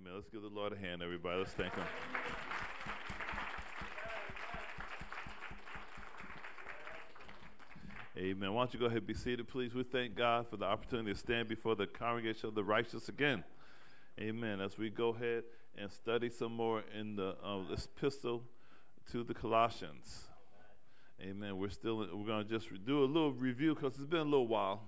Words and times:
Amen. 0.00 0.14
Let's 0.14 0.28
give 0.28 0.42
the 0.42 0.48
Lord 0.48 0.72
a 0.72 0.76
hand, 0.76 1.02
everybody. 1.02 1.38
Let's 1.38 1.52
thank 1.52 1.74
Him. 1.74 1.84
Amen. 8.16 8.54
Why 8.54 8.62
don't 8.62 8.72
you 8.72 8.80
go 8.80 8.86
ahead 8.86 8.98
and 8.98 9.06
be 9.06 9.14
seated, 9.14 9.48
please? 9.48 9.74
We 9.74 9.82
thank 9.82 10.14
God 10.14 10.48
for 10.48 10.56
the 10.56 10.64
opportunity 10.64 11.12
to 11.12 11.18
stand 11.18 11.48
before 11.48 11.74
the 11.74 11.86
congregation 11.86 12.48
of 12.48 12.54
the 12.54 12.64
righteous 12.64 13.08
again. 13.08 13.44
Amen. 14.18 14.60
As 14.60 14.78
we 14.78 14.90
go 14.90 15.10
ahead 15.10 15.44
and 15.76 15.90
study 15.90 16.30
some 16.30 16.52
more 16.52 16.82
in 16.98 17.16
the 17.16 17.36
uh, 17.44 17.60
epistle 17.72 18.42
to 19.10 19.22
the 19.22 19.34
Colossians. 19.34 20.28
Amen. 21.20 21.58
We're 21.58 21.70
still 21.70 21.98
we're 21.98 22.26
going 22.26 22.46
to 22.46 22.58
just 22.58 22.68
do 22.86 23.04
a 23.04 23.06
little 23.06 23.32
review 23.32 23.74
because 23.74 23.96
it's 23.96 24.06
been 24.06 24.20
a 24.20 24.24
little 24.24 24.48
while. 24.48 24.82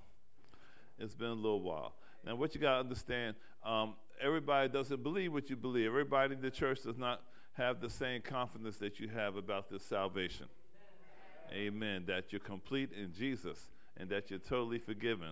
It's 0.99 1.15
been 1.15 1.29
a 1.29 1.35
little 1.35 1.61
while. 1.61 1.97
Now, 2.25 2.37
what 2.37 2.55
you 2.55 2.61
got 2.61 2.75
to 2.75 2.81
understand, 2.81 3.35
um, 3.65 3.95
everybody 4.23 4.69
doesn't 4.69 5.03
believe 5.03 5.33
what 5.33 5.51
you 5.51 5.57
believe. 5.57 5.87
Everybody 5.87 6.35
in 6.35 6.41
the 6.41 6.51
church 6.51 6.83
does 6.83 6.97
not 6.97 7.23
have 7.55 7.81
the 7.81 7.91
same 7.91 8.23
confidence 8.23 8.79
that 8.79 9.01
you 9.01 9.09
have 9.09 9.37
about 9.37 9.69
this 9.69 9.83
salvation. 9.85 10.47
Amen. 11.53 12.05
That 12.07 12.33
you're 12.33 12.41
complete 12.41 12.91
in 12.93 13.13
Jesus 13.13 13.71
and 13.97 14.09
that 14.11 14.31
you're 14.31 14.39
totally 14.39 14.79
forgiven 14.79 15.31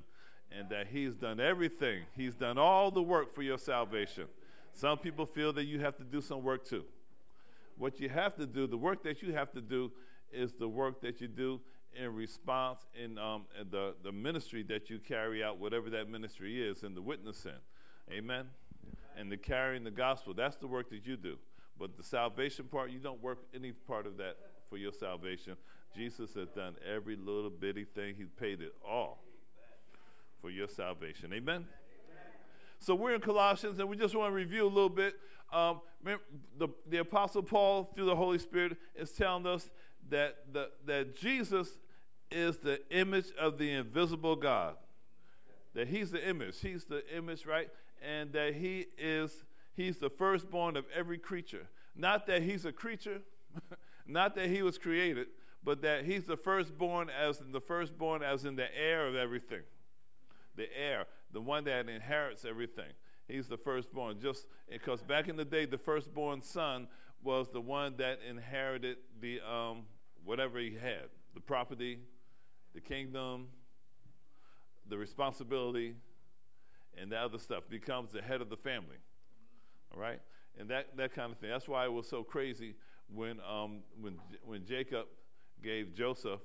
and 0.57 0.69
that 0.69 0.89
He's 0.89 1.15
done 1.15 1.41
everything. 1.41 2.03
He's 2.17 2.35
done 2.35 2.59
all 2.59 2.91
the 2.91 3.03
work 3.03 3.33
for 3.33 3.43
your 3.43 3.59
salvation. 3.59 4.27
Some 4.73 4.99
people 4.99 5.27
feel 5.27 5.53
that 5.55 5.65
you 5.65 5.81
have 5.81 5.97
to 5.97 6.05
do 6.05 6.21
some 6.21 6.43
work 6.43 6.65
too. 6.65 6.85
What 7.79 8.01
you 8.01 8.09
have 8.09 8.37
to 8.37 8.47
do, 8.47 8.67
the 8.67 8.77
work 8.77 9.03
that 9.05 9.23
you 9.23 9.33
have 9.33 9.51
to 9.53 9.61
do, 9.61 9.91
is 10.33 10.53
the 10.53 10.69
work 10.69 11.01
that 11.01 11.21
you 11.21 11.29
do 11.29 11.61
in 11.95 12.15
response 12.15 12.81
in, 12.95 13.19
um, 13.19 13.45
in 13.61 13.69
the, 13.71 13.95
the 14.05 14.13
ministry 14.13 14.63
that 14.65 14.91
you 14.91 14.99
carry 14.99 15.43
out, 15.43 15.59
whatever 15.59 15.91
that 15.91 16.09
ministry 16.09 16.63
is, 16.63 16.83
in 16.83 16.95
the 16.95 17.03
witnessing. 17.03 17.53
Amen? 18.13 18.47
And 19.21 19.31
the 19.31 19.37
carrying 19.37 19.85
the 19.85 19.91
gospel. 19.91 20.33
That's 20.33 20.57
the 20.57 20.67
work 20.67 20.89
that 20.91 21.05
you 21.05 21.17
do. 21.17 21.37
But 21.79 21.97
the 21.97 22.03
salvation 22.03 22.65
part, 22.65 22.91
you 22.91 22.99
don't 22.99 23.23
work 23.23 23.41
any 23.55 23.73
part 23.73 24.07
of 24.07 24.17
that 24.17 24.37
for 24.71 24.79
your 24.79 24.93
salvation. 24.93 25.57
Jesus 25.95 26.33
has 26.35 26.49
done 26.49 26.77
every 26.89 27.17
little 27.17 27.51
bitty 27.51 27.85
thing, 27.85 28.15
He's 28.17 28.31
paid 28.31 28.63
it 28.63 28.73
all 28.87 29.23
for 30.41 30.49
your 30.49 30.69
salvation. 30.69 31.33
Amen? 31.35 31.67
So 32.79 32.95
we're 32.95 33.15
in 33.15 33.21
Colossians, 33.21 33.79
and 33.79 33.89
we 33.91 33.97
just 33.97 34.15
want 34.15 34.31
to 34.31 34.35
review 34.35 34.65
a 34.65 34.69
little 34.69 34.89
bit. 34.89 35.15
Um, 35.53 35.81
the, 36.57 36.69
the 36.89 36.99
Apostle 36.99 37.43
Paul, 37.43 37.93
through 37.95 38.07
the 38.07 38.17
Holy 38.17 38.39
Spirit, 38.39 38.79
is 38.95 39.11
telling 39.11 39.47
us 39.47 39.69
that, 40.09 40.37
the, 40.51 40.71
that 40.87 41.15
Jesus 41.15 41.79
is 42.31 42.59
the 42.59 42.81
image 42.91 43.33
of 43.39 43.59
the 43.59 43.71
invisible 43.71 44.37
God. 44.37 44.77
That 45.75 45.89
he's 45.89 46.11
the 46.11 46.27
image. 46.27 46.61
He's 46.61 46.85
the 46.85 47.03
image, 47.15 47.45
right? 47.45 47.69
And 48.01 48.33
that 48.33 48.55
he 48.55 48.87
is, 48.99 49.45
he's 49.75 49.99
the 49.99 50.11
firstborn 50.11 50.77
of 50.77 50.87
every 50.95 51.19
creature. 51.19 51.69
Not 51.95 52.27
that 52.27 52.43
he's 52.43 52.65
a 52.65 52.73
creature, 52.73 53.21
not 54.07 54.35
that 54.37 54.49
he 54.49 54.63
was 54.63 54.79
created, 54.79 55.29
but 55.63 55.83
that 55.83 56.05
he's 56.05 56.25
the 56.25 56.37
firstborn 56.37 57.11
as 57.11 57.41
in 57.41 57.53
the 57.53 57.61
firstborn 57.61 58.23
as 58.23 58.45
in 58.45 58.57
the 58.57 58.75
heir 58.77 59.07
of 59.07 59.15
everything. 59.15 59.63
The 60.57 60.67
heir, 60.77 61.07
the 61.33 61.41
one 61.41 61.65
that 61.65 61.89
inherits 61.89 62.45
everything. 62.45 62.93
He's 63.29 63.47
the 63.47 63.57
firstborn. 63.57 64.21
Just 64.21 64.47
because 64.69 65.03
back 65.03 65.29
in 65.29 65.37
the 65.37 65.45
day, 65.45 65.65
the 65.65 65.79
firstborn 65.79 66.43
son 66.43 66.89
was 67.23 67.49
the 67.51 67.61
one 67.61 67.97
that 67.99 68.19
inherited 68.29 68.97
the 69.21 69.41
um, 69.41 69.83
whatever 70.25 70.59
he 70.59 70.75
had 70.75 71.09
the 71.35 71.41
property, 71.41 72.01
the 72.75 72.81
kingdom, 72.81 73.47
the 74.89 74.99
responsibility, 74.99 75.95
and 77.01 77.11
the 77.11 77.17
other 77.17 77.39
stuff. 77.39 77.65
Becomes 77.69 78.13
the 78.13 78.23
head 78.23 78.41
of 78.41 78.49
the 78.49 78.57
family. 78.57 78.97
All 79.93 80.01
right? 80.01 80.21
And 80.59 80.69
that, 80.71 80.97
that 80.97 81.15
kind 81.15 81.33
of 81.33 81.39
thing. 81.39 81.51
That's 81.51 81.69
why 81.69 81.85
it 81.85 81.93
was 81.93 82.09
so 82.09 82.23
crazy 82.23 82.75
when, 83.13 83.39
um, 83.41 83.81
when, 84.01 84.17
when 84.45 84.65
Jacob 84.65 85.07
gave 85.63 85.95
Joseph 85.95 86.41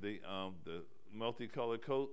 the, 0.00 0.20
um, 0.28 0.54
the 0.64 0.82
multicolored 1.12 1.82
coat 1.82 2.10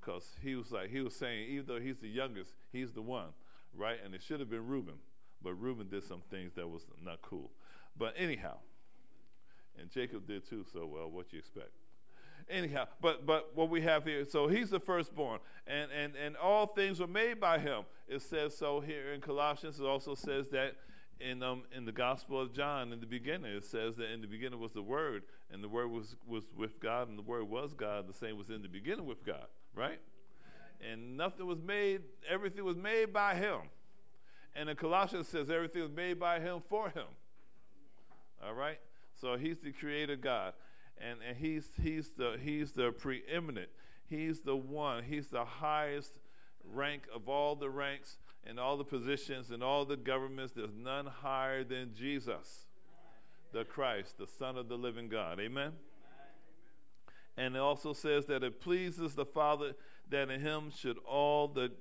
because 0.00 0.32
he 0.42 0.54
was 0.54 0.70
like, 0.70 0.90
he 0.90 1.00
was 1.00 1.14
saying, 1.14 1.48
even 1.50 1.66
though 1.66 1.80
he's 1.80 1.98
the 1.98 2.08
youngest, 2.08 2.52
he's 2.72 2.92
the 2.92 3.02
one, 3.02 3.28
right? 3.74 3.96
And 4.04 4.14
it 4.14 4.22
should 4.22 4.40
have 4.40 4.50
been 4.50 4.66
Reuben. 4.66 4.94
But 5.42 5.54
Reuben 5.54 5.88
did 5.88 6.04
some 6.04 6.22
things 6.30 6.54
that 6.54 6.68
was 6.68 6.86
not 7.02 7.22
cool. 7.22 7.50
But 7.96 8.14
anyhow, 8.16 8.58
and 9.78 9.90
Jacob 9.90 10.26
did 10.26 10.48
too. 10.48 10.64
So, 10.72 10.86
well, 10.86 11.10
what 11.10 11.32
you 11.32 11.38
expect? 11.38 11.70
Anyhow, 12.48 12.86
but 13.00 13.24
but 13.24 13.52
what 13.54 13.70
we 13.70 13.80
have 13.82 14.04
here, 14.04 14.24
so 14.24 14.48
he's 14.48 14.70
the 14.70 14.80
firstborn, 14.80 15.40
and 15.66 15.90
and 15.90 16.14
and 16.14 16.36
all 16.36 16.66
things 16.66 17.00
were 17.00 17.06
made 17.06 17.40
by 17.40 17.58
him. 17.58 17.84
It 18.06 18.20
says 18.20 18.56
so 18.56 18.80
here 18.80 19.12
in 19.12 19.20
Colossians. 19.20 19.80
It 19.80 19.86
also 19.86 20.14
says 20.14 20.48
that 20.50 20.76
in 21.20 21.42
um 21.42 21.62
in 21.74 21.84
the 21.84 21.92
Gospel 21.92 22.40
of 22.40 22.52
John 22.52 22.92
in 22.92 23.00
the 23.00 23.06
beginning. 23.06 23.52
It 23.52 23.64
says 23.64 23.96
that 23.96 24.12
in 24.12 24.20
the 24.20 24.26
beginning 24.26 24.60
was 24.60 24.72
the 24.72 24.82
Word, 24.82 25.22
and 25.50 25.64
the 25.64 25.68
Word 25.68 25.90
was 25.90 26.16
was 26.26 26.44
with 26.56 26.80
God, 26.80 27.08
and 27.08 27.18
the 27.18 27.22
Word 27.22 27.48
was 27.48 27.72
God. 27.72 28.08
The 28.08 28.12
same 28.12 28.36
was 28.36 28.50
in 28.50 28.60
the 28.62 28.68
beginning 28.68 29.06
with 29.06 29.24
God, 29.24 29.46
right? 29.74 30.00
And 30.92 31.16
nothing 31.16 31.46
was 31.46 31.62
made. 31.62 32.02
Everything 32.28 32.64
was 32.64 32.76
made 32.76 33.12
by 33.12 33.34
Him. 33.34 33.60
And 34.54 34.68
in 34.68 34.76
Colossians 34.76 35.28
says 35.28 35.50
everything 35.50 35.82
was 35.82 35.90
made 35.90 36.20
by 36.20 36.40
Him 36.40 36.60
for 36.68 36.90
Him. 36.90 37.06
All 38.44 38.54
right. 38.54 38.78
So 39.20 39.36
he's 39.36 39.58
the 39.58 39.72
creator 39.72 40.16
God. 40.16 40.52
And, 40.98 41.18
and 41.26 41.36
he's, 41.36 41.68
he's, 41.82 42.10
the, 42.10 42.38
he's 42.42 42.72
the 42.72 42.92
preeminent. 42.92 43.68
He's 44.08 44.40
the 44.40 44.56
one. 44.56 45.02
He's 45.04 45.28
the 45.28 45.44
highest 45.44 46.12
rank 46.64 47.02
of 47.14 47.28
all 47.28 47.56
the 47.56 47.70
ranks 47.70 48.18
and 48.46 48.58
all 48.60 48.76
the 48.76 48.84
positions 48.84 49.50
and 49.50 49.62
all 49.62 49.84
the 49.84 49.96
governments. 49.96 50.52
There's 50.54 50.74
none 50.76 51.06
higher 51.06 51.64
than 51.64 51.94
Jesus, 51.94 52.66
the 53.52 53.64
Christ, 53.64 54.18
the 54.18 54.26
Son 54.26 54.56
of 54.56 54.68
the 54.68 54.76
living 54.76 55.08
God. 55.08 55.40
Amen? 55.40 55.72
And 57.36 57.56
it 57.56 57.60
also 57.60 57.92
says 57.92 58.26
that 58.26 58.44
it 58.44 58.60
pleases 58.60 59.14
the 59.14 59.24
Father 59.24 59.74
that 60.10 60.30
in 60.30 60.40
him 60.40 60.70
should 60.70 60.98
all 60.98 61.48
the 61.48 61.72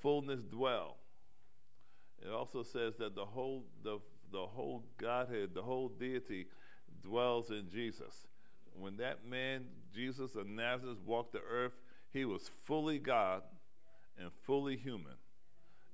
fullness 0.00 0.42
dwell. 0.42 0.98
It 2.22 2.30
also 2.30 2.62
says 2.62 2.94
that 2.98 3.14
the 3.14 3.24
whole, 3.24 3.64
the, 3.82 3.98
the 4.30 4.46
whole 4.46 4.84
Godhead, 4.98 5.50
the 5.54 5.62
whole 5.62 5.88
deity, 5.88 6.46
dwells 7.02 7.50
in 7.50 7.68
Jesus. 7.68 8.26
When 8.78 8.96
that 8.96 9.26
man, 9.26 9.66
Jesus 9.94 10.34
of 10.34 10.46
Nazareth, 10.46 10.98
walked 11.04 11.32
the 11.32 11.40
earth, 11.40 11.72
he 12.12 12.24
was 12.24 12.50
fully 12.64 12.98
God 12.98 13.42
and 14.18 14.30
fully 14.44 14.76
human. 14.76 15.14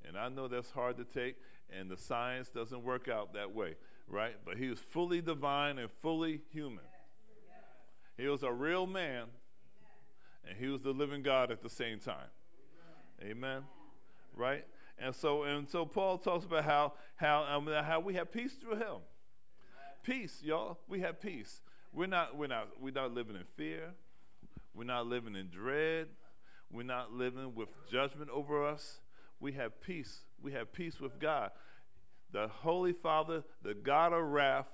And 0.07 0.17
I 0.17 0.29
know 0.29 0.49
that's 0.49 0.71
hard 0.71 0.97
to 0.97 1.05
take, 1.05 1.37
and 1.71 1.91
the 1.91 1.97
science 1.97 2.49
doesn't 2.49 2.83
work 2.83 3.09
out 3.09 3.35
that 3.35 3.55
way, 3.55 3.77
right? 4.09 4.35
But 4.45 4.57
he 4.57 4.69
was 4.69 4.79
fully 4.79 5.21
divine 5.21 5.79
and 5.79 5.91
fully 6.03 6.41
human. 6.53 6.85
He 8.17 8.27
was 8.27 8.43
a 8.43 8.53
real 8.53 8.87
man, 8.87 9.27
and 10.47 10.59
he 10.59 10.69
was 10.69 10.83
the 10.83 10.93
living 10.93 11.23
God 11.23 11.51
at 11.51 11.63
the 11.63 11.71
same 11.71 12.01
time. 12.01 12.29
Amen. 13.23 13.63
Right? 14.35 14.65
And 14.99 15.15
so, 15.15 15.45
and 15.45 15.69
so 15.69 15.87
Paul 15.87 16.19
talks 16.19 16.45
about 16.45 16.65
how 16.65 16.93
how 17.17 17.45
um, 17.45 17.67
how 17.67 18.01
we 18.01 18.15
have 18.15 18.31
peace 18.31 18.53
through 18.55 18.77
him. 18.77 18.97
Peace, 20.03 20.41
y'all. 20.43 20.79
We 20.89 21.01
have 21.01 21.21
peace. 21.21 21.61
We're 21.93 22.07
not, 22.07 22.37
we're 22.37 22.47
not, 22.47 22.69
we're 22.81 22.93
not 22.93 23.13
living 23.13 23.37
in 23.37 23.45
fear. 23.57 23.93
We're 24.75 24.85
not 24.85 25.07
living 25.07 25.35
in 25.35 25.49
dread. 25.49 26.09
We're 26.71 26.85
not 26.85 27.13
living 27.13 27.55
with 27.55 27.69
judgment 27.91 28.31
over 28.31 28.67
us. 28.67 29.01
We 29.41 29.53
have 29.53 29.81
peace. 29.81 30.21
We 30.41 30.53
have 30.53 30.73
peace 30.73 31.01
with 31.01 31.19
God. 31.19 31.51
The 32.33 32.47
Holy 32.49 32.93
Father, 32.93 33.43
the 33.63 33.75
God 33.75 34.13
of 34.13 34.23
wrath, 34.23 34.69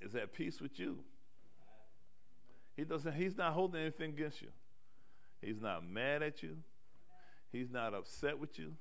is 0.00 0.14
at 0.14 0.32
peace 0.32 0.60
with 0.60 0.78
you. 0.78 0.98
He 2.76 2.84
doesn't, 2.84 3.14
he's 3.14 3.36
not 3.36 3.52
holding 3.52 3.80
anything 3.80 4.10
against 4.10 4.40
you. 4.40 4.48
He's 5.40 5.60
not 5.60 5.84
mad 5.84 6.22
at 6.22 6.42
you. 6.42 6.58
He's 7.50 7.70
not 7.70 7.94
upset 7.94 8.38
with 8.38 8.58
you. 8.58 8.74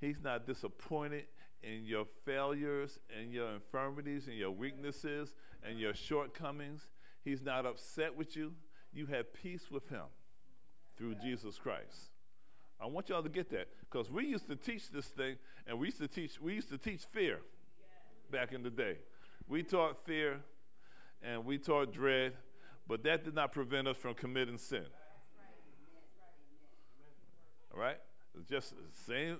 He's 0.00 0.22
not 0.22 0.46
disappointed 0.46 1.24
in 1.62 1.84
your 1.84 2.06
failures 2.24 3.00
and 3.18 3.32
your 3.32 3.50
infirmities 3.50 4.28
and 4.28 4.36
your 4.36 4.52
weaknesses 4.52 5.34
and 5.66 5.78
your 5.78 5.94
shortcomings. 5.94 6.82
He's 7.24 7.42
not 7.42 7.66
upset 7.66 8.16
with 8.16 8.36
you. 8.36 8.52
You 8.92 9.06
have 9.06 9.32
peace 9.32 9.70
with 9.70 9.88
him 9.88 10.04
through 10.96 11.16
Jesus 11.16 11.58
Christ. 11.58 12.10
I 12.80 12.86
want 12.86 13.08
y'all 13.08 13.22
to 13.22 13.28
get 13.28 13.50
that 13.50 13.68
because 13.90 14.10
we 14.10 14.26
used 14.26 14.48
to 14.48 14.56
teach 14.56 14.90
this 14.90 15.06
thing 15.06 15.36
and 15.66 15.78
we 15.78 15.88
used 15.88 15.98
to 15.98 16.08
teach 16.08 16.40
we 16.40 16.54
used 16.54 16.70
to 16.70 16.78
teach 16.78 17.02
fear 17.12 17.40
back 18.30 18.52
in 18.52 18.62
the 18.62 18.70
day. 18.70 18.98
We 19.48 19.62
taught 19.62 19.98
fear 20.04 20.40
and 21.22 21.44
we 21.44 21.58
taught 21.58 21.92
dread, 21.92 22.34
but 22.86 23.02
that 23.02 23.24
did 23.24 23.34
not 23.34 23.52
prevent 23.52 23.88
us 23.88 23.96
from 23.96 24.14
committing 24.14 24.58
sin. 24.58 24.84
All 27.72 27.80
right? 27.80 27.98
Just 28.48 28.74
same 29.06 29.38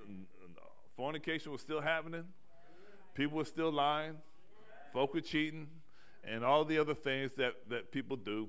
fornication 0.97 1.53
was 1.53 1.61
still 1.61 1.81
happening, 1.81 2.25
people 3.15 3.39
were 3.39 3.45
still 3.45 3.71
lying, 3.71 4.17
folk 4.93 5.15
were 5.15 5.21
cheating, 5.21 5.69
and 6.25 6.45
all 6.45 6.65
the 6.65 6.79
other 6.79 6.95
things 6.95 7.33
that, 7.35 7.55
that 7.69 7.93
people 7.93 8.17
do, 8.17 8.49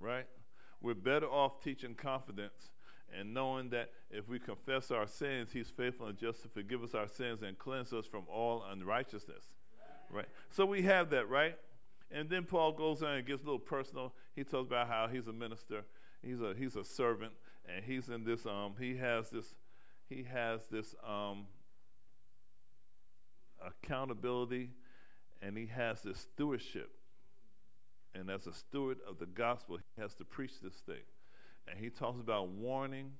right? 0.00 0.26
We're 0.80 0.94
better 0.94 1.26
off 1.26 1.62
teaching 1.62 1.94
confidence 1.94 2.70
and 3.16 3.32
knowing 3.32 3.70
that 3.70 3.90
if 4.10 4.28
we 4.28 4.38
confess 4.38 4.90
our 4.90 5.06
sins, 5.06 5.50
He's 5.52 5.70
faithful 5.70 6.06
and 6.06 6.18
just 6.18 6.42
to 6.42 6.48
forgive 6.48 6.82
us 6.82 6.94
our 6.94 7.08
sins 7.08 7.42
and 7.42 7.58
cleanse 7.58 7.92
us 7.92 8.06
from 8.06 8.24
all 8.28 8.64
unrighteousness. 8.70 9.44
Right? 10.10 10.28
So 10.50 10.64
we 10.64 10.82
have 10.82 11.10
that, 11.10 11.28
right? 11.28 11.56
And 12.10 12.30
then 12.30 12.44
Paul 12.44 12.72
goes 12.72 13.02
on 13.02 13.16
and 13.16 13.26
gets 13.26 13.42
a 13.42 13.44
little 13.44 13.58
personal. 13.58 14.14
He 14.34 14.44
talks 14.44 14.68
about 14.68 14.88
how 14.88 15.08
he's 15.08 15.28
a 15.28 15.32
minister, 15.32 15.84
he's 16.22 16.40
a 16.40 16.54
he's 16.56 16.76
a 16.76 16.84
servant, 16.84 17.32
and 17.66 17.84
he's 17.84 18.08
in 18.08 18.24
this 18.24 18.46
um 18.46 18.74
he 18.78 18.96
has 18.96 19.28
this 19.30 19.54
he 20.08 20.22
has 20.22 20.66
this 20.70 20.94
um 21.06 21.46
accountability 23.64 24.70
and 25.42 25.56
he 25.56 25.66
has 25.66 26.02
this 26.02 26.18
stewardship. 26.20 26.90
And 28.14 28.30
as 28.30 28.46
a 28.46 28.52
steward 28.52 28.98
of 29.08 29.18
the 29.18 29.26
gospel, 29.26 29.76
he 29.76 30.02
has 30.02 30.14
to 30.14 30.24
preach 30.24 30.60
this 30.62 30.74
thing. 30.74 31.04
And 31.68 31.78
he 31.78 31.90
talks 31.90 32.20
about 32.20 32.48
warning 32.48 33.12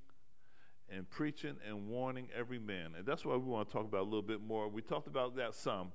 and 0.91 1.09
preaching 1.09 1.57
and 1.69 1.87
warning 1.87 2.29
every 2.37 2.59
man. 2.59 2.93
And 2.97 3.07
that's 3.07 3.25
what 3.25 3.41
we 3.41 3.47
want 3.47 3.69
to 3.69 3.73
talk 3.73 3.85
about 3.85 4.01
a 4.01 4.05
little 4.05 4.23
bit 4.23 4.43
more. 4.43 4.69
We 4.69 4.83
talked 4.83 5.07
about 5.07 5.37
that 5.37 5.55
some, 5.55 5.93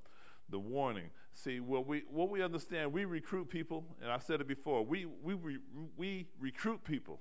the 0.49 0.59
warning. 0.59 1.09
See, 1.33 1.59
what 1.59 1.87
we 1.87 2.03
what 2.09 2.29
we 2.29 2.43
understand, 2.43 2.93
we 2.93 3.05
recruit 3.05 3.49
people, 3.49 3.83
and 4.01 4.11
I 4.11 4.19
said 4.19 4.39
it 4.39 4.47
before. 4.47 4.85
We 4.85 5.05
we 5.05 5.33
we, 5.33 5.57
we 5.97 6.27
recruit 6.39 6.83
people. 6.83 7.19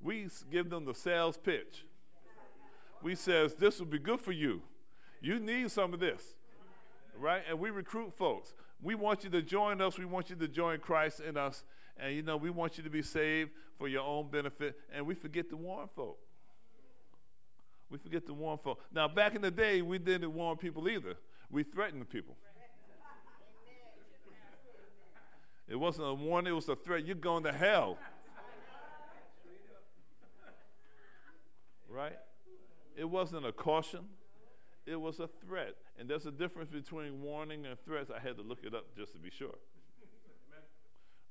We 0.00 0.28
give 0.50 0.68
them 0.68 0.84
the 0.84 0.94
sales 0.94 1.38
pitch. 1.38 1.86
We 3.02 3.14
says 3.14 3.54
this 3.54 3.78
will 3.78 3.86
be 3.86 4.00
good 4.00 4.20
for 4.20 4.32
you. 4.32 4.62
You 5.20 5.38
need 5.38 5.70
some 5.70 5.94
of 5.94 6.00
this, 6.00 6.34
right? 7.22 7.42
And 7.48 7.58
we 7.58 7.70
recruit 7.70 8.12
folks. 8.16 8.52
We 8.82 8.94
want 8.96 9.24
you 9.24 9.30
to 9.30 9.42
join 9.42 9.80
us. 9.80 9.96
We 9.98 10.04
want 10.04 10.28
you 10.28 10.36
to 10.36 10.48
join 10.48 10.80
Christ 10.80 11.20
in 11.20 11.36
us. 11.36 11.62
And 11.96 12.14
you 12.14 12.22
know, 12.22 12.36
we 12.36 12.50
want 12.50 12.76
you 12.76 12.84
to 12.84 12.90
be 12.90 13.02
saved 13.02 13.50
for 13.78 13.86
your 13.86 14.02
own 14.02 14.28
benefit. 14.28 14.76
And 14.92 15.06
we 15.06 15.14
forget 15.14 15.48
to 15.50 15.56
warn 15.56 15.88
folk. 15.94 16.18
We 17.88 17.98
forget 17.98 18.26
to 18.26 18.34
warn 18.34 18.58
folk. 18.58 18.80
Now, 18.92 19.06
back 19.06 19.34
in 19.34 19.42
the 19.42 19.50
day, 19.50 19.82
we 19.82 19.98
didn't 19.98 20.32
warn 20.32 20.56
people 20.56 20.88
either. 20.88 21.14
We 21.50 21.62
threatened 21.62 22.08
people. 22.08 22.36
It 25.68 25.76
wasn't 25.76 26.08
a 26.08 26.14
warning, 26.14 26.52
it 26.52 26.56
was 26.56 26.68
a 26.68 26.76
threat. 26.76 27.06
You're 27.06 27.14
going 27.14 27.44
to 27.44 27.52
hell. 27.52 27.98
Right? 31.88 32.18
It 32.96 33.04
wasn't 33.04 33.46
a 33.46 33.52
caution, 33.52 34.00
it 34.86 34.96
was 34.96 35.20
a 35.20 35.28
threat. 35.46 35.74
And 35.98 36.08
there's 36.08 36.26
a 36.26 36.30
difference 36.30 36.70
between 36.70 37.22
warning 37.22 37.66
and 37.66 37.76
threats. 37.84 38.10
I 38.14 38.20
had 38.20 38.36
to 38.36 38.42
look 38.42 38.60
it 38.64 38.74
up 38.74 38.96
just 38.96 39.12
to 39.12 39.18
be 39.18 39.30
sure. 39.30 39.54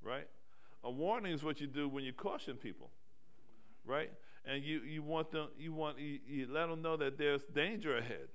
Right? 0.04 0.28
A 0.84 0.90
warning 0.90 1.34
is 1.34 1.44
what 1.44 1.62
you 1.62 1.68
do 1.68 1.88
when 1.88 2.04
you 2.04 2.14
caution 2.14 2.56
people. 2.56 2.90
Right? 3.86 4.12
And 4.46 4.64
you, 4.64 4.80
you 4.80 5.04
want 5.04 5.32
them, 5.32 5.50
you 5.58 5.74
want, 5.74 6.00
you, 6.00 6.20
you 6.28 6.48
let 6.50 6.68
them 6.68 6.82
know 6.82 6.98
that 6.98 7.18
there's 7.18 7.42
danger 7.54 7.98
ahead 7.98 8.30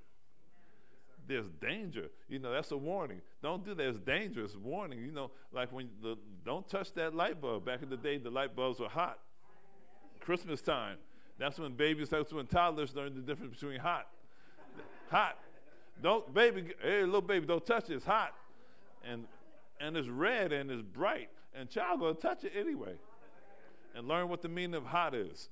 there's 1.28 1.48
danger. 1.60 2.10
You 2.28 2.38
know, 2.38 2.52
that's 2.52 2.70
a 2.70 2.76
warning. 2.76 3.20
Don't 3.42 3.64
do 3.64 3.74
that. 3.74 3.86
It's 3.86 3.98
dangerous. 3.98 4.56
Warning. 4.56 5.00
You 5.00 5.12
know, 5.12 5.30
like 5.52 5.72
when 5.72 5.88
the 6.02 6.16
don't 6.44 6.68
touch 6.68 6.92
that 6.94 7.14
light 7.14 7.40
bulb. 7.40 7.64
Back 7.64 7.82
in 7.82 7.90
the 7.90 7.96
day, 7.96 8.18
the 8.18 8.30
light 8.30 8.54
bulbs 8.54 8.80
were 8.80 8.88
hot. 8.88 9.18
Christmas 10.20 10.60
time. 10.60 10.98
That's 11.38 11.58
when 11.58 11.74
babies, 11.74 12.08
that's 12.10 12.32
when 12.32 12.46
toddlers 12.46 12.94
learn 12.94 13.14
the 13.14 13.20
difference 13.20 13.54
between 13.54 13.78
hot. 13.78 14.06
Hot. 15.10 15.38
Don't, 16.02 16.32
baby, 16.32 16.74
hey, 16.82 17.04
little 17.04 17.22
baby, 17.22 17.46
don't 17.46 17.64
touch 17.64 17.90
it. 17.90 17.94
It's 17.94 18.04
hot. 18.04 18.34
And, 19.04 19.24
and 19.80 19.96
it's 19.96 20.08
red 20.08 20.52
and 20.52 20.70
it's 20.70 20.82
bright. 20.82 21.30
And 21.54 21.70
child 21.70 22.00
to 22.00 22.14
touch 22.14 22.44
it 22.44 22.52
anyway. 22.56 22.94
And 23.94 24.06
learn 24.06 24.28
what 24.28 24.42
the 24.42 24.48
meaning 24.48 24.74
of 24.74 24.84
hot 24.84 25.14
is. 25.14 25.48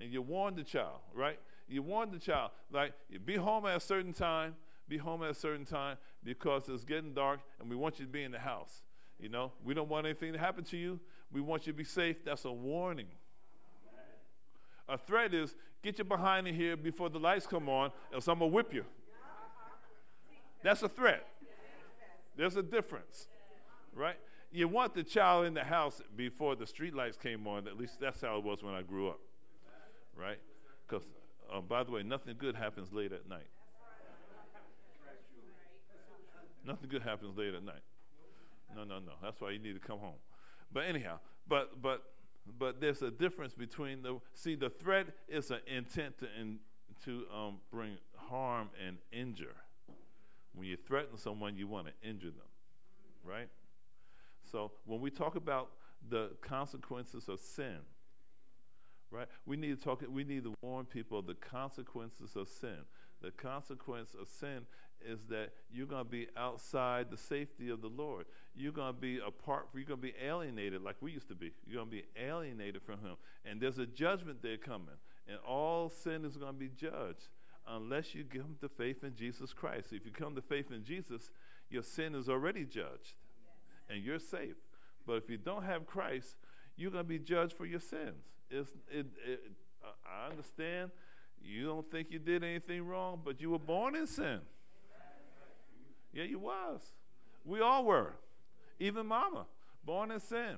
And 0.00 0.12
you 0.12 0.22
warn 0.22 0.54
the 0.54 0.62
child, 0.62 1.00
right? 1.14 1.38
You 1.68 1.82
warn 1.82 2.10
the 2.10 2.18
child, 2.18 2.50
like, 2.70 2.92
be 3.24 3.36
home 3.36 3.66
at 3.66 3.76
a 3.76 3.80
certain 3.80 4.12
time, 4.12 4.56
be 4.88 4.98
home 4.98 5.22
at 5.22 5.30
a 5.30 5.34
certain 5.34 5.64
time 5.64 5.96
because 6.22 6.68
it's 6.68 6.84
getting 6.84 7.14
dark 7.14 7.40
and 7.60 7.70
we 7.70 7.76
want 7.76 7.98
you 7.98 8.04
to 8.04 8.10
be 8.10 8.22
in 8.22 8.32
the 8.32 8.38
house. 8.38 8.82
You 9.18 9.28
know, 9.28 9.52
we 9.64 9.72
don't 9.72 9.88
want 9.88 10.06
anything 10.06 10.32
to 10.32 10.38
happen 10.38 10.64
to 10.64 10.76
you. 10.76 11.00
We 11.32 11.40
want 11.40 11.66
you 11.66 11.72
to 11.72 11.76
be 11.76 11.84
safe. 11.84 12.24
That's 12.24 12.44
a 12.44 12.52
warning. 12.52 13.06
A 14.88 14.98
threat 14.98 15.32
is 15.34 15.54
get 15.82 15.98
your 15.98 16.04
behind 16.04 16.46
in 16.46 16.54
here 16.54 16.76
before 16.76 17.08
the 17.08 17.18
lights 17.18 17.46
come 17.46 17.68
on, 17.68 17.90
else 18.12 18.28
I'm 18.28 18.38
gonna 18.38 18.50
whip 18.50 18.72
you. 18.72 18.84
That's 20.62 20.82
a 20.82 20.88
threat. 20.88 21.26
There's 22.36 22.56
a 22.56 22.62
difference, 22.62 23.28
right? 23.94 24.16
You 24.50 24.68
want 24.68 24.94
the 24.94 25.02
child 25.02 25.46
in 25.46 25.54
the 25.54 25.64
house 25.64 26.00
before 26.14 26.56
the 26.56 26.66
street 26.66 26.94
lights 26.94 27.16
came 27.16 27.46
on. 27.46 27.66
At 27.66 27.76
least 27.76 28.00
that's 28.00 28.20
how 28.20 28.36
it 28.36 28.44
was 28.44 28.62
when 28.62 28.74
I 28.74 28.82
grew 28.82 29.08
up, 29.08 29.20
right? 30.16 30.38
Because, 30.86 31.06
uh, 31.52 31.60
by 31.60 31.82
the 31.84 31.90
way, 31.90 32.02
nothing 32.02 32.36
good 32.38 32.54
happens 32.54 32.92
late 32.92 33.12
at 33.12 33.28
night. 33.28 33.48
Nothing 36.64 36.88
good 36.88 37.02
happens 37.02 37.36
late 37.36 37.54
at 37.54 37.64
night. 37.64 37.82
No, 38.74 38.84
no, 38.84 38.98
no. 38.98 39.12
That's 39.22 39.40
why 39.40 39.50
you 39.50 39.58
need 39.58 39.74
to 39.74 39.80
come 39.80 39.98
home. 39.98 40.20
But 40.72 40.84
anyhow, 40.84 41.18
but 41.48 41.82
but 41.82 42.02
but 42.58 42.80
there's 42.80 43.02
a 43.02 43.10
difference 43.10 43.54
between 43.54 44.02
the 44.02 44.18
see 44.34 44.54
the 44.54 44.70
threat 44.70 45.06
is 45.28 45.50
an 45.50 45.60
intent 45.66 46.18
to 46.18 46.26
in, 46.40 46.58
to 47.04 47.24
um, 47.34 47.58
bring 47.70 47.96
harm 48.16 48.70
and 48.86 48.98
injure. 49.12 49.56
When 50.54 50.66
you 50.66 50.76
threaten 50.76 51.16
someone, 51.16 51.56
you 51.56 51.66
want 51.66 51.86
to 51.86 52.08
injure 52.08 52.30
them, 52.30 52.50
right? 53.24 53.48
So 54.50 54.72
when 54.84 55.00
we 55.00 55.10
talk 55.10 55.34
about 55.34 55.70
the 56.08 56.32
consequences 56.42 57.28
of 57.28 57.40
sin, 57.40 57.78
right? 59.10 59.28
We 59.46 59.56
need 59.56 59.78
to 59.78 59.84
talk. 59.84 60.02
We 60.08 60.24
need 60.24 60.44
to 60.44 60.54
warn 60.62 60.86
people 60.86 61.18
of 61.18 61.26
the 61.26 61.34
consequences 61.34 62.34
of 62.34 62.48
sin. 62.48 62.78
The 63.22 63.30
consequence 63.30 64.14
of 64.20 64.28
sin 64.28 64.66
is 65.04 65.20
that 65.30 65.50
you're 65.72 65.86
going 65.86 66.04
to 66.04 66.10
be 66.10 66.28
outside 66.36 67.10
the 67.10 67.16
safety 67.16 67.70
of 67.70 67.80
the 67.80 67.88
Lord. 67.88 68.26
You're 68.54 68.72
going 68.72 68.94
to 68.94 69.00
be 69.00 69.18
apart, 69.24 69.68
you're 69.74 69.84
going 69.84 70.00
to 70.00 70.06
be 70.06 70.14
alienated 70.22 70.82
like 70.82 70.96
we 71.00 71.12
used 71.12 71.28
to 71.28 71.34
be. 71.34 71.52
You're 71.66 71.76
going 71.76 71.90
to 71.90 71.96
be 71.96 72.04
alienated 72.20 72.82
from 72.82 73.00
Him. 73.00 73.16
And 73.44 73.60
there's 73.60 73.78
a 73.78 73.86
judgment 73.86 74.42
day 74.42 74.56
coming. 74.56 74.96
And 75.28 75.38
all 75.46 75.88
sin 75.88 76.24
is 76.24 76.36
going 76.36 76.52
to 76.52 76.58
be 76.58 76.68
judged 76.68 77.28
unless 77.68 78.14
you 78.14 78.24
give 78.24 78.42
him 78.42 78.56
the 78.60 78.68
faith 78.68 79.04
in 79.04 79.14
Jesus 79.14 79.52
Christ. 79.52 79.92
If 79.92 80.04
you 80.04 80.10
come 80.10 80.34
to 80.34 80.42
faith 80.42 80.70
in 80.72 80.84
Jesus, 80.84 81.30
your 81.70 81.82
sin 81.82 82.14
is 82.14 82.28
already 82.28 82.64
judged 82.64 83.14
and 83.88 84.02
you're 84.02 84.18
safe. 84.18 84.56
But 85.06 85.14
if 85.14 85.30
you 85.30 85.36
don't 85.36 85.64
have 85.64 85.86
Christ, 85.86 86.36
you're 86.76 86.90
going 86.90 87.04
to 87.04 87.08
be 87.08 87.18
judged 87.18 87.52
for 87.52 87.66
your 87.66 87.80
sins. 87.80 88.24
It's, 88.50 88.70
it, 88.90 89.06
it, 89.26 89.40
I 90.04 90.30
understand 90.30 90.90
you 91.44 91.66
don't 91.66 91.88
think 91.90 92.10
you 92.10 92.18
did 92.18 92.44
anything 92.44 92.86
wrong, 92.86 93.20
but 93.24 93.40
you 93.40 93.50
were 93.50 93.58
born 93.58 93.94
in 93.94 94.06
sin. 94.06 94.40
Yeah, 96.12 96.24
you 96.24 96.38
was. 96.38 96.80
We 97.44 97.60
all 97.60 97.84
were. 97.84 98.14
Even 98.78 99.06
mama, 99.06 99.46
born 99.84 100.10
in 100.10 100.20
sin. 100.20 100.56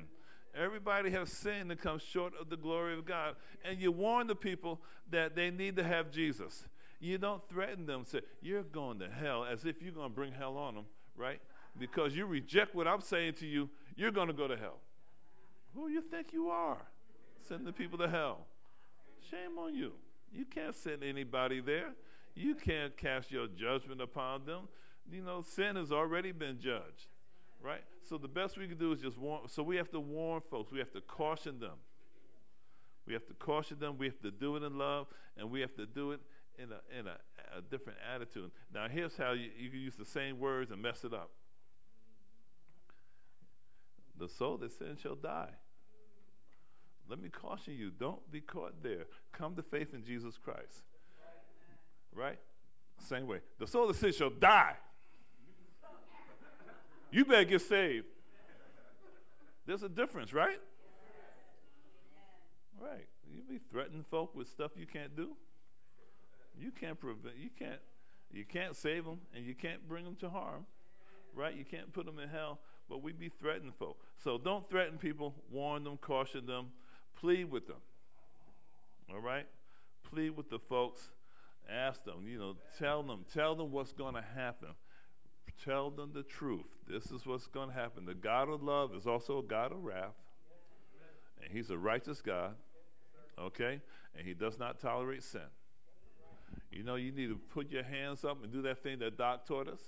Everybody 0.56 1.10
has 1.10 1.32
sinned 1.32 1.70
and 1.70 1.80
come 1.80 1.98
short 1.98 2.32
of 2.40 2.48
the 2.48 2.56
glory 2.56 2.94
of 2.94 3.04
God. 3.04 3.34
And 3.64 3.80
you 3.80 3.90
warn 3.90 4.26
the 4.26 4.36
people 4.36 4.80
that 5.10 5.34
they 5.34 5.50
need 5.50 5.76
to 5.76 5.84
have 5.84 6.10
Jesus. 6.10 6.66
You 7.00 7.18
don't 7.18 7.46
threaten 7.48 7.86
them, 7.86 8.04
say, 8.04 8.20
you're 8.40 8.62
going 8.62 8.98
to 9.00 9.08
hell, 9.08 9.44
as 9.44 9.64
if 9.64 9.82
you're 9.82 9.92
going 9.92 10.10
to 10.10 10.14
bring 10.14 10.32
hell 10.32 10.56
on 10.56 10.74
them, 10.74 10.84
right? 11.16 11.40
Because 11.78 12.16
you 12.16 12.24
reject 12.24 12.74
what 12.74 12.86
I'm 12.86 13.00
saying 13.00 13.34
to 13.34 13.46
you, 13.46 13.68
you're 13.96 14.12
going 14.12 14.28
to 14.28 14.32
go 14.32 14.46
to 14.46 14.56
hell. 14.56 14.78
Who 15.74 15.88
you 15.88 16.00
think 16.00 16.32
you 16.32 16.48
are? 16.48 16.78
Sending 17.46 17.66
the 17.66 17.72
people 17.72 17.98
to 17.98 18.08
hell. 18.08 18.46
Shame 19.28 19.58
on 19.58 19.74
you. 19.74 19.92
You 20.34 20.44
can't 20.44 20.74
send 20.74 21.02
anybody 21.02 21.60
there. 21.60 21.92
You 22.34 22.56
can't 22.56 22.96
cast 22.96 23.30
your 23.30 23.46
judgment 23.46 24.00
upon 24.00 24.44
them 24.44 24.68
you 25.10 25.22
know, 25.22 25.42
sin 25.42 25.76
has 25.76 25.92
already 25.92 26.32
been 26.32 26.58
judged, 26.58 27.08
right? 27.60 27.82
So 28.08 28.18
the 28.18 28.28
best 28.28 28.56
we 28.56 28.66
can 28.66 28.78
do 28.78 28.92
is 28.92 29.00
just 29.00 29.18
warn. 29.18 29.48
So 29.48 29.62
we 29.62 29.76
have 29.76 29.90
to 29.90 30.00
warn 30.00 30.42
folks. 30.50 30.72
We 30.72 30.78
have 30.78 30.92
to 30.92 31.00
caution 31.00 31.60
them. 31.60 31.78
We 33.06 33.12
have 33.12 33.26
to 33.26 33.34
caution 33.34 33.78
them. 33.78 33.98
We 33.98 34.06
have 34.06 34.20
to 34.22 34.30
do 34.30 34.56
it 34.56 34.62
in 34.62 34.78
love, 34.78 35.06
and 35.36 35.50
we 35.50 35.60
have 35.60 35.74
to 35.76 35.86
do 35.86 36.12
it 36.12 36.20
in 36.58 36.70
a 36.72 36.98
in 36.98 37.06
a, 37.06 37.16
a 37.58 37.60
different 37.70 37.98
attitude. 38.14 38.50
Now, 38.72 38.88
here's 38.88 39.16
how 39.16 39.32
you, 39.32 39.50
you 39.58 39.70
can 39.70 39.80
use 39.80 39.96
the 39.96 40.06
same 40.06 40.38
words 40.38 40.70
and 40.70 40.80
mess 40.80 41.04
it 41.04 41.12
up. 41.12 41.30
The 44.16 44.28
soul 44.28 44.56
that 44.58 44.72
sins 44.72 45.00
shall 45.00 45.16
die. 45.16 45.50
Let 47.08 47.20
me 47.20 47.28
caution 47.28 47.74
you: 47.74 47.90
don't 47.90 48.30
be 48.30 48.40
caught 48.40 48.82
there. 48.82 49.04
Come 49.32 49.54
to 49.56 49.62
faith 49.62 49.94
in 49.94 50.04
Jesus 50.04 50.38
Christ. 50.42 50.82
Right? 52.14 52.38
Same 52.98 53.26
way. 53.26 53.40
The 53.58 53.66
soul 53.66 53.88
that 53.88 53.96
sins 53.96 54.16
shall 54.16 54.30
die. 54.30 54.76
You 57.10 57.24
better 57.24 57.44
get 57.44 57.62
saved. 57.62 58.06
There's 59.66 59.82
a 59.82 59.88
difference, 59.88 60.32
right? 60.32 60.58
Right. 62.80 63.06
You 63.32 63.42
be 63.48 63.60
threatening 63.70 64.04
folk 64.10 64.34
with 64.34 64.48
stuff 64.48 64.72
you 64.76 64.86
can't 64.86 65.16
do. 65.16 65.36
You 66.58 66.70
can't 66.70 66.98
prevent. 66.98 67.36
You 67.36 67.50
can't. 67.58 67.80
You 68.32 68.44
can't 68.44 68.74
save 68.74 69.04
them, 69.04 69.20
and 69.34 69.44
you 69.44 69.54
can't 69.54 69.88
bring 69.88 70.04
them 70.04 70.16
to 70.16 70.28
harm. 70.28 70.66
Right? 71.34 71.54
You 71.54 71.64
can't 71.64 71.92
put 71.92 72.06
them 72.06 72.18
in 72.18 72.28
hell. 72.28 72.58
But 72.88 73.02
we 73.02 73.12
be 73.12 73.28
threatening 73.28 73.72
folk. 73.78 73.98
So 74.18 74.38
don't 74.38 74.68
threaten 74.68 74.98
people. 74.98 75.34
Warn 75.50 75.84
them. 75.84 75.96
Caution 75.96 76.46
them. 76.46 76.66
Plead 77.16 77.50
with 77.50 77.66
them. 77.66 77.80
All 79.10 79.20
right? 79.20 79.46
Plead 80.10 80.30
with 80.30 80.50
the 80.50 80.58
folks. 80.58 81.10
Ask 81.70 82.04
them, 82.04 82.26
you 82.26 82.38
know, 82.38 82.56
tell 82.78 83.02
them, 83.02 83.24
tell 83.32 83.54
them 83.54 83.72
what's 83.72 83.92
going 83.92 84.14
to 84.14 84.24
happen. 84.34 84.68
Tell 85.64 85.90
them 85.90 86.10
the 86.12 86.22
truth. 86.22 86.66
This 86.86 87.10
is 87.10 87.24
what's 87.24 87.46
going 87.46 87.68
to 87.68 87.74
happen. 87.74 88.04
The 88.04 88.14
God 88.14 88.48
of 88.48 88.62
love 88.62 88.94
is 88.94 89.06
also 89.06 89.38
a 89.38 89.42
God 89.42 89.72
of 89.72 89.82
wrath. 89.82 90.16
And 91.42 91.50
He's 91.50 91.70
a 91.70 91.78
righteous 91.78 92.20
God. 92.20 92.54
Okay? 93.38 93.80
And 94.16 94.26
He 94.26 94.34
does 94.34 94.58
not 94.58 94.78
tolerate 94.78 95.22
sin. 95.22 95.40
You 96.70 96.82
know, 96.82 96.96
you 96.96 97.12
need 97.12 97.28
to 97.28 97.36
put 97.36 97.70
your 97.70 97.84
hands 97.84 98.24
up 98.24 98.42
and 98.42 98.52
do 98.52 98.62
that 98.62 98.82
thing 98.82 98.98
that 98.98 99.16
Doc 99.16 99.46
taught 99.46 99.68
us 99.68 99.80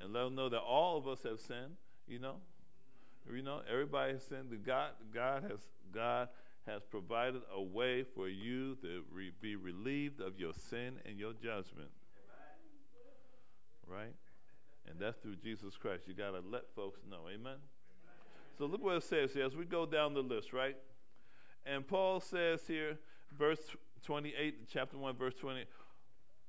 and 0.00 0.12
let 0.12 0.24
them 0.24 0.34
know 0.34 0.48
that 0.48 0.60
all 0.60 0.96
of 0.96 1.06
us 1.06 1.22
have 1.22 1.38
sinned, 1.40 1.76
you 2.08 2.18
know. 2.18 2.36
You 3.32 3.42
know, 3.42 3.60
everybody 3.70 4.14
has 4.14 4.24
sinned. 4.24 4.48
God, 4.64 4.90
God 5.14 5.44
has 5.44 5.60
God 5.94 6.28
has 6.66 6.82
provided 6.84 7.42
a 7.52 7.60
way 7.60 8.04
for 8.04 8.28
you 8.28 8.76
to 8.76 9.02
re- 9.12 9.32
be 9.40 9.56
relieved 9.56 10.20
of 10.20 10.38
your 10.38 10.52
sin 10.52 10.94
and 11.04 11.18
your 11.18 11.32
judgment. 11.32 11.90
Right? 13.86 14.14
And 14.88 14.98
that's 15.00 15.18
through 15.18 15.36
Jesus 15.36 15.76
Christ. 15.76 16.04
You 16.06 16.14
got 16.14 16.30
to 16.30 16.42
let 16.48 16.62
folks 16.74 17.00
know. 17.08 17.28
Amen? 17.32 17.56
So 18.58 18.66
look 18.66 18.82
what 18.82 18.96
it 18.96 19.02
says 19.02 19.32
here 19.32 19.44
as 19.44 19.56
we 19.56 19.64
go 19.64 19.86
down 19.86 20.14
the 20.14 20.22
list, 20.22 20.52
right? 20.52 20.76
And 21.64 21.86
Paul 21.86 22.20
says 22.20 22.62
here, 22.66 22.98
verse 23.36 23.60
28, 24.04 24.68
chapter 24.68 24.98
1, 24.98 25.16
verse 25.16 25.34
20, 25.34 25.64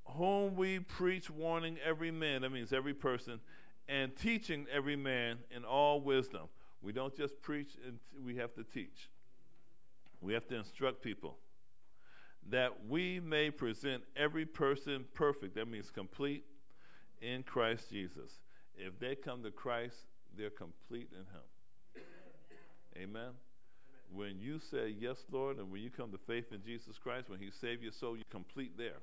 whom 0.05 0.55
we 0.55 0.79
preach, 0.79 1.29
warning 1.29 1.77
every 1.83 2.11
man, 2.11 2.41
that 2.41 2.51
means 2.51 2.73
every 2.73 2.93
person, 2.93 3.39
and 3.87 4.15
teaching 4.15 4.65
every 4.71 4.95
man 4.95 5.37
in 5.55 5.63
all 5.63 6.01
wisdom. 6.01 6.47
We 6.81 6.91
don't 6.91 7.15
just 7.15 7.41
preach, 7.41 7.77
and 7.85 7.99
we 8.23 8.35
have 8.37 8.53
to 8.55 8.63
teach. 8.63 9.09
We 10.23 10.33
have 10.33 10.47
to 10.47 10.55
instruct 10.55 11.01
people 11.01 11.37
that 12.49 12.87
we 12.87 13.19
may 13.19 13.51
present 13.51 14.03
every 14.15 14.45
person 14.45 15.05
perfect. 15.13 15.55
That 15.55 15.67
means 15.67 15.91
complete 15.91 16.45
in 17.21 17.43
Christ 17.43 17.89
Jesus. 17.91 18.39
If 18.75 18.99
they 18.99 19.15
come 19.15 19.43
to 19.43 19.51
Christ, 19.51 19.95
they're 20.37 20.49
complete 20.49 21.09
in 21.11 21.19
Him. 21.19 22.03
Amen. 22.97 23.31
When 24.11 24.39
you 24.39 24.59
say 24.59 24.95
yes, 24.97 25.25
Lord, 25.31 25.57
and 25.57 25.71
when 25.71 25.81
you 25.81 25.89
come 25.89 26.11
to 26.11 26.17
faith 26.17 26.51
in 26.51 26.63
Jesus 26.63 26.97
Christ, 26.97 27.29
when 27.29 27.39
He 27.39 27.51
saved 27.51 27.83
your 27.83 27.91
soul, 27.91 28.15
you're 28.15 28.23
complete 28.29 28.77
there. 28.77 29.01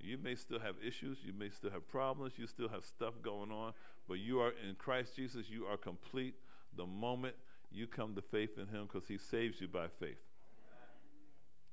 You 0.00 0.18
may 0.18 0.34
still 0.34 0.60
have 0.60 0.76
issues, 0.86 1.18
you 1.24 1.32
may 1.32 1.50
still 1.50 1.70
have 1.70 1.88
problems, 1.88 2.34
you 2.36 2.46
still 2.46 2.68
have 2.68 2.84
stuff 2.84 3.14
going 3.22 3.50
on, 3.50 3.72
but 4.08 4.18
you 4.18 4.40
are 4.40 4.52
in 4.66 4.76
Christ 4.76 5.16
Jesus, 5.16 5.48
you 5.48 5.64
are 5.66 5.76
complete 5.76 6.34
the 6.76 6.86
moment 6.86 7.34
you 7.70 7.86
come 7.86 8.14
to 8.14 8.22
faith 8.22 8.58
in 8.58 8.68
him 8.68 8.88
because 8.90 9.08
he 9.08 9.18
saves 9.18 9.60
you 9.60 9.68
by 9.68 9.88
faith. 9.88 10.18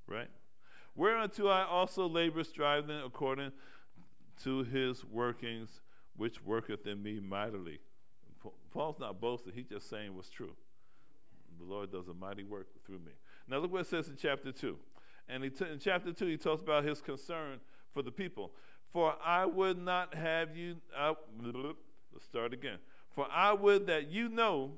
Right? 0.08 0.30
Whereunto 0.96 1.48
I 1.48 1.66
also 1.66 2.08
labor, 2.08 2.44
striving 2.44 3.02
according 3.04 3.52
to 4.44 4.64
his 4.64 5.04
workings, 5.06 5.82
which 6.16 6.44
worketh 6.44 6.86
in 6.86 7.02
me 7.02 7.20
mightily. 7.20 7.80
Paul's 8.72 9.00
not 9.00 9.22
boasting, 9.22 9.54
he's 9.56 9.68
just 9.68 9.90
saying 9.90 10.16
what's 10.16 10.30
true. 10.30 10.54
The 11.60 11.66
Lord 11.66 11.92
does 11.92 12.08
a 12.08 12.14
mighty 12.14 12.44
work 12.44 12.68
through 12.86 13.00
me. 13.00 13.12
Now, 13.48 13.58
look 13.58 13.72
what 13.72 13.82
it 13.82 13.88
says 13.88 14.08
in 14.10 14.16
chapter 14.16 14.52
2. 14.52 14.78
And 15.30 15.44
t- 15.56 15.66
in 15.72 15.80
chapter 15.80 16.12
2, 16.12 16.26
he 16.26 16.38
talks 16.38 16.62
about 16.62 16.84
his 16.84 17.02
concern 17.02 17.60
for 17.94 18.02
the 18.02 18.12
people. 18.12 18.52
For 18.92 19.16
I 19.24 19.46
would 19.46 19.78
not 19.78 20.14
have 20.14 20.56
you, 20.56 20.78
I, 20.98 21.14
let's 22.12 22.26
start 22.26 22.54
again. 22.54 22.78
For 23.16 23.28
I 23.32 23.54
would 23.54 23.88
that 23.88 24.12
you 24.12 24.30
know 24.30 24.74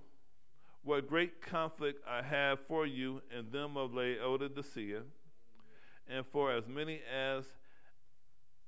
what 0.86 1.10
great 1.10 1.42
conflict 1.42 2.00
I 2.08 2.22
have 2.22 2.60
for 2.68 2.86
you 2.86 3.22
and 3.36 3.52
them 3.52 3.76
of 3.76 3.94
Laodicea, 3.94 5.02
and 6.08 6.26
for 6.28 6.54
as 6.54 6.68
many 6.68 7.02
as 7.12 7.44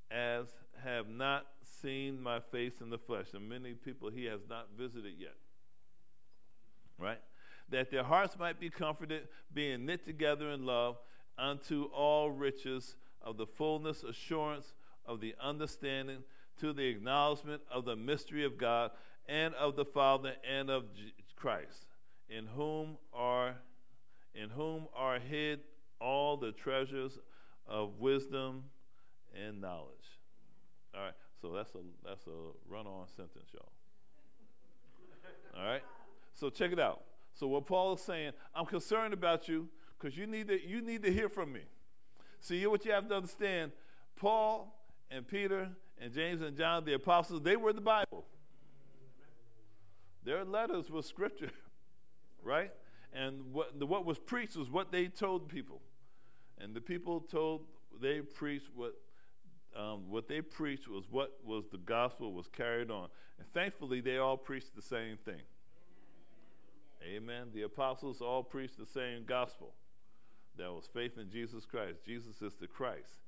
as 0.10 0.48
have 0.84 1.08
not 1.08 1.46
seen 1.82 2.22
my 2.22 2.40
face 2.40 2.82
in 2.82 2.90
the 2.90 2.98
flesh, 2.98 3.28
and 3.34 3.48
many 3.48 3.74
people 3.74 4.10
he 4.10 4.26
has 4.26 4.42
not 4.50 4.70
visited 4.78 5.14
yet. 5.20 5.36
Right? 6.98 7.20
That 7.70 7.92
their 7.92 8.04
hearts 8.04 8.38
might 8.40 8.60
be 8.60 8.70
comforted, 8.70 9.28
being 9.54 9.86
knit 9.86 10.06
together 10.06 10.50
in 10.50 10.66
love, 10.66 10.98
unto 11.38 11.84
all 11.94 12.32
riches 12.32 12.96
of 13.22 13.38
the 13.38 13.46
fullness 13.46 14.04
assurance 14.04 14.74
of 15.06 15.20
the 15.20 15.36
understanding 15.40 16.24
to 16.60 16.74
the 16.74 16.86
acknowledgement 16.86 17.62
of 17.70 17.86
the 17.86 17.96
mystery 17.96 18.44
of 18.44 18.58
God 18.58 18.92
and 19.28 19.54
of 19.56 19.76
the 19.76 19.86
Father 19.86 20.34
and 20.50 20.70
of 20.70 20.86
Christ 21.36 21.86
in 22.30 22.46
whom 22.46 22.98
are 23.14 23.56
in 24.36 24.50
whom 24.50 24.88
are 24.96 25.20
hid 25.20 25.60
all 26.00 26.38
the 26.38 26.52
treasures 26.52 27.18
of 27.68 28.00
wisdom 28.00 28.64
and 29.36 29.60
knowledge. 29.60 30.20
All 30.96 31.02
right, 31.02 31.14
so 31.42 31.52
that's 31.52 31.74
a 31.76 31.80
that's 32.06 32.28
a 32.28 32.52
run-on 32.70 33.08
sentence, 33.08 33.50
y'all. 33.54 33.72
All 35.58 35.66
right, 35.68 35.84
so 36.34 36.50
check 36.50 36.72
it 36.72 36.80
out. 36.80 37.04
So 37.34 37.48
what 37.48 37.66
Paul 37.66 37.94
is 37.94 38.02
saying, 38.02 38.32
I'm 38.56 38.66
concerned 38.66 39.14
about 39.14 39.48
you 39.48 39.70
because 39.98 40.18
you 40.18 40.28
need 40.28 40.48
to 40.48 40.68
you 40.68 40.82
need 40.82 41.04
to 41.04 41.12
hear 41.12 41.30
from 41.30 41.52
me. 41.52 41.62
See, 42.40 42.66
what 42.68 42.86
you 42.86 42.92
have 42.92 43.08
to 43.10 43.16
understand, 43.16 43.72
Paul 44.16 44.74
and 45.10 45.28
Peter 45.28 45.70
and 46.00 46.14
James 46.14 46.42
and 46.42 46.56
John, 46.56 46.86
the 46.86 46.94
apostles, 46.94 47.42
they 47.42 47.56
were 47.56 47.74
the 47.74 47.82
Bible. 47.82 48.26
Their 50.24 50.44
letters 50.46 50.90
were 50.90 51.02
scripture. 51.02 51.52
right? 52.48 52.72
And 53.13 53.54
what, 53.54 53.77
the, 53.77 53.86
what 53.86 54.06
was 54.06 54.18
preached 54.18 54.56
was 54.56 54.70
what 54.70 54.92
they 54.92 55.08
told 55.08 55.50
people. 55.50 55.82
And 56.60 56.74
the 56.74 56.82
people 56.82 57.20
told, 57.20 57.66
they 58.01 58.22
preached 58.22 58.70
what, 58.74 58.94
um, 59.75 60.10
what 60.10 60.27
they 60.27 60.42
preached 60.42 60.88
was 60.88 61.04
what 61.12 61.38
was 61.46 61.66
the 61.72 61.77
gospel 61.77 62.34
was 62.34 62.48
carried 62.48 62.89
on. 62.89 63.10
And 63.38 63.48
thankfully, 63.54 64.01
they 64.01 64.18
all 64.18 64.38
preached 64.38 64.75
the 64.75 64.82
same 64.82 65.18
thing. 65.18 65.42
Amen. 67.04 67.48
The 67.54 67.63
apostles 67.63 68.22
all 68.22 68.44
preached 68.44 68.77
the 68.77 68.86
same 68.86 69.24
gospel. 69.25 69.74
That 70.58 70.72
was 70.72 70.86
faith 70.92 71.18
in 71.20 71.30
Jesus 71.30 71.66
Christ. 71.66 72.00
Jesus 72.06 72.42
is 72.42 72.54
the 72.60 72.68
Christ. 72.68 73.20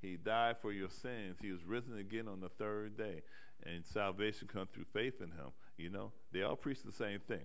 He 0.00 0.16
died 0.16 0.56
for 0.62 0.72
your 0.72 0.88
sins. 0.88 1.38
He 1.42 1.50
was 1.50 1.64
risen 1.64 1.98
again 1.98 2.28
on 2.28 2.40
the 2.40 2.48
third 2.48 2.96
day. 2.96 3.22
And 3.66 3.84
salvation 3.84 4.46
comes 4.46 4.68
through 4.72 4.84
faith 4.92 5.20
in 5.20 5.30
him. 5.30 5.50
You 5.76 5.90
know, 5.90 6.12
they 6.32 6.42
all 6.42 6.54
preached 6.54 6.86
the 6.86 6.92
same 6.92 7.18
thing. 7.26 7.42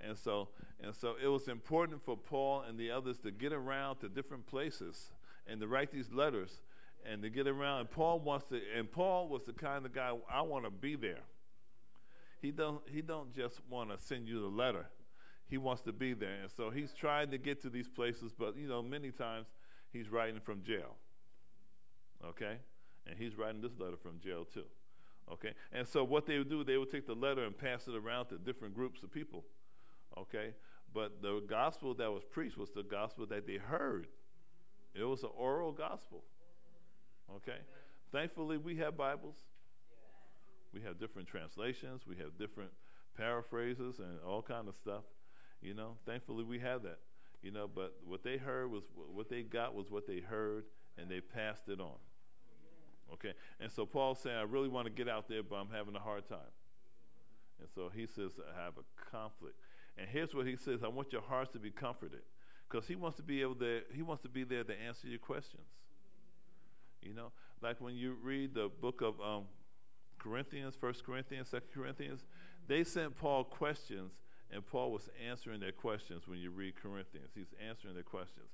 And 0.00 0.16
so, 0.16 0.48
and 0.82 0.94
so 0.94 1.14
it 1.22 1.28
was 1.28 1.48
important 1.48 2.04
for 2.04 2.16
Paul 2.16 2.62
and 2.62 2.78
the 2.78 2.90
others 2.90 3.18
to 3.20 3.30
get 3.30 3.52
around 3.52 3.96
to 4.00 4.08
different 4.08 4.46
places 4.46 5.10
and 5.46 5.60
to 5.60 5.66
write 5.66 5.90
these 5.90 6.12
letters 6.12 6.60
and 7.10 7.22
to 7.22 7.30
get 7.30 7.46
around. 7.46 7.80
And 7.80 7.90
Paul 7.90 8.20
wants 8.20 8.46
to, 8.46 8.60
and 8.76 8.90
Paul 8.90 9.28
was 9.28 9.44
the 9.44 9.52
kind 9.52 9.86
of 9.86 9.94
guy 9.94 10.12
I 10.30 10.42
want 10.42 10.64
to 10.64 10.70
be 10.70 10.96
there. 10.96 11.20
He 12.42 12.50
don't, 12.50 12.80
he 12.86 13.00
don't 13.00 13.32
just 13.34 13.60
want 13.70 13.90
to 13.90 14.04
send 14.04 14.28
you 14.28 14.40
the 14.40 14.48
letter. 14.48 14.86
He 15.48 15.58
wants 15.58 15.82
to 15.82 15.92
be 15.92 16.12
there. 16.12 16.34
And 16.42 16.50
so 16.50 16.70
he's 16.70 16.92
trying 16.92 17.30
to 17.30 17.38
get 17.38 17.62
to 17.62 17.70
these 17.70 17.88
places, 17.88 18.32
but 18.36 18.56
you 18.56 18.68
know, 18.68 18.82
many 18.82 19.10
times 19.10 19.46
he's 19.92 20.10
writing 20.10 20.40
from 20.40 20.62
jail. 20.62 20.96
Okay? 22.24 22.56
And 23.06 23.16
he's 23.18 23.36
writing 23.36 23.62
this 23.62 23.78
letter 23.78 23.96
from 23.96 24.20
jail 24.22 24.44
too. 24.44 24.64
Okay? 25.32 25.52
And 25.72 25.86
so 25.86 26.04
what 26.04 26.26
they 26.26 26.38
would 26.38 26.50
do, 26.50 26.64
they 26.64 26.76
would 26.76 26.90
take 26.90 27.06
the 27.06 27.14
letter 27.14 27.44
and 27.44 27.56
pass 27.56 27.88
it 27.88 27.94
around 27.94 28.26
to 28.26 28.38
different 28.38 28.74
groups 28.74 29.02
of 29.02 29.10
people 29.10 29.44
okay? 30.18 30.54
But 30.92 31.20
the 31.22 31.42
gospel 31.46 31.94
that 31.94 32.10
was 32.10 32.24
preached 32.24 32.56
was 32.56 32.70
the 32.70 32.82
gospel 32.82 33.26
that 33.26 33.46
they 33.46 33.56
heard. 33.56 34.06
It 34.94 35.04
was 35.04 35.22
an 35.22 35.30
oral 35.36 35.72
gospel, 35.72 36.24
okay? 37.36 37.58
Thankfully, 38.12 38.56
we 38.56 38.76
have 38.76 38.96
Bibles. 38.96 39.36
We 40.72 40.80
have 40.82 40.98
different 40.98 41.28
translations. 41.28 42.06
We 42.06 42.16
have 42.16 42.38
different 42.38 42.70
paraphrases 43.16 43.98
and 43.98 44.18
all 44.26 44.42
kind 44.42 44.68
of 44.68 44.74
stuff. 44.74 45.04
You 45.60 45.74
know, 45.74 45.96
thankfully 46.06 46.44
we 46.44 46.58
have 46.60 46.82
that. 46.84 46.98
You 47.42 47.50
know, 47.50 47.68
but 47.72 47.94
what 48.04 48.22
they 48.22 48.36
heard 48.36 48.70
was 48.70 48.84
what 48.94 49.28
they 49.28 49.42
got 49.42 49.74
was 49.74 49.90
what 49.90 50.06
they 50.06 50.20
heard, 50.20 50.64
and 50.98 51.10
they 51.10 51.20
passed 51.20 51.68
it 51.68 51.80
on. 51.80 51.98
Okay, 53.12 53.32
and 53.60 53.70
so 53.70 53.86
Paul's 53.86 54.18
saying, 54.20 54.36
I 54.36 54.42
really 54.42 54.68
want 54.68 54.86
to 54.86 54.92
get 54.92 55.08
out 55.08 55.28
there, 55.28 55.42
but 55.42 55.56
I'm 55.56 55.68
having 55.70 55.94
a 55.94 56.00
hard 56.00 56.28
time. 56.28 56.38
And 57.60 57.68
so 57.74 57.88
he 57.94 58.06
says, 58.06 58.32
I 58.38 58.62
have 58.64 58.74
a 58.78 59.10
conflict. 59.10 59.56
And 59.98 60.08
here's 60.08 60.34
what 60.34 60.46
he 60.46 60.56
says: 60.56 60.82
I 60.82 60.88
want 60.88 61.12
your 61.12 61.22
hearts 61.22 61.52
to 61.52 61.58
be 61.58 61.70
comforted, 61.70 62.22
because 62.68 62.86
he 62.86 62.96
wants 62.96 63.16
to 63.16 63.22
be 63.22 63.40
able 63.42 63.54
to. 63.56 63.80
He 63.92 64.02
wants 64.02 64.22
to 64.22 64.28
be 64.28 64.44
there 64.44 64.64
to 64.64 64.74
answer 64.80 65.08
your 65.08 65.18
questions. 65.18 65.66
You 67.02 67.14
know, 67.14 67.32
like 67.62 67.80
when 67.80 67.94
you 67.94 68.16
read 68.22 68.54
the 68.54 68.68
book 68.80 69.00
of 69.00 69.20
um, 69.20 69.44
Corinthians, 70.18 70.74
First 70.74 71.04
Corinthians, 71.04 71.48
Second 71.48 71.68
Corinthians, 71.72 72.24
they 72.66 72.82
sent 72.84 73.16
Paul 73.16 73.44
questions, 73.44 74.12
and 74.50 74.66
Paul 74.66 74.90
was 74.90 75.08
answering 75.28 75.60
their 75.60 75.72
questions. 75.72 76.26
When 76.26 76.38
you 76.38 76.50
read 76.50 76.74
Corinthians, 76.82 77.30
he's 77.34 77.54
answering 77.66 77.94
their 77.94 78.02
questions. 78.02 78.48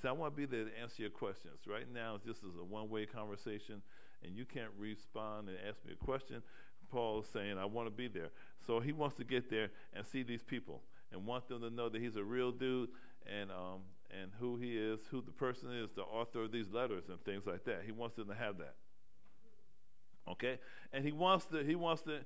So 0.00 0.08
I 0.08 0.12
want 0.12 0.32
to 0.32 0.36
be 0.36 0.46
there 0.46 0.64
to 0.64 0.80
answer 0.80 1.02
your 1.02 1.10
questions. 1.10 1.58
Right 1.66 1.92
now, 1.92 2.18
this 2.24 2.38
is 2.38 2.56
a 2.58 2.64
one-way 2.64 3.06
conversation, 3.06 3.82
and 4.22 4.34
you 4.34 4.44
can't 4.44 4.70
respond 4.78 5.48
and 5.48 5.58
ask 5.68 5.84
me 5.84 5.92
a 6.00 6.04
question. 6.04 6.42
Paul 6.90 7.20
is 7.20 7.26
saying, 7.32 7.58
I 7.58 7.64
want 7.64 7.86
to 7.86 7.90
be 7.90 8.08
there. 8.08 8.30
So 8.66 8.80
he 8.80 8.92
wants 8.92 9.16
to 9.16 9.24
get 9.24 9.50
there 9.50 9.70
and 9.94 10.06
see 10.06 10.22
these 10.22 10.42
people 10.42 10.82
and 11.12 11.24
want 11.24 11.48
them 11.48 11.62
to 11.62 11.70
know 11.70 11.88
that 11.88 12.00
he's 12.00 12.16
a 12.16 12.24
real 12.24 12.52
dude 12.52 12.90
and, 13.26 13.50
um, 13.50 13.80
and 14.10 14.30
who 14.38 14.56
he 14.56 14.76
is, 14.76 15.00
who 15.10 15.22
the 15.22 15.30
person 15.30 15.72
is, 15.72 15.90
the 15.94 16.02
author 16.02 16.42
of 16.42 16.52
these 16.52 16.70
letters 16.70 17.04
and 17.08 17.22
things 17.24 17.46
like 17.46 17.64
that. 17.64 17.82
He 17.84 17.92
wants 17.92 18.16
them 18.16 18.28
to 18.28 18.34
have 18.34 18.58
that. 18.58 18.74
Okay? 20.28 20.58
And 20.92 21.04
he 21.04 21.12
wants 21.12 21.46
to 21.46 21.64
he 21.64 21.74
wants 21.74 22.02
to 22.02 22.20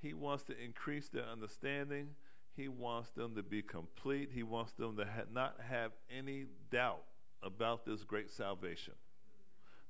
he 0.00 0.14
wants 0.14 0.44
to 0.44 0.62
increase 0.62 1.08
their 1.08 1.24
understanding. 1.24 2.10
He 2.54 2.68
wants 2.68 3.10
them 3.10 3.34
to 3.36 3.42
be 3.42 3.62
complete. 3.62 4.30
He 4.32 4.42
wants 4.42 4.72
them 4.72 4.96
to 4.96 5.04
ha- 5.04 5.28
not 5.32 5.56
have 5.68 5.92
any 6.14 6.46
doubt 6.70 7.02
about 7.42 7.86
this 7.86 8.02
great 8.02 8.30
salvation 8.30 8.94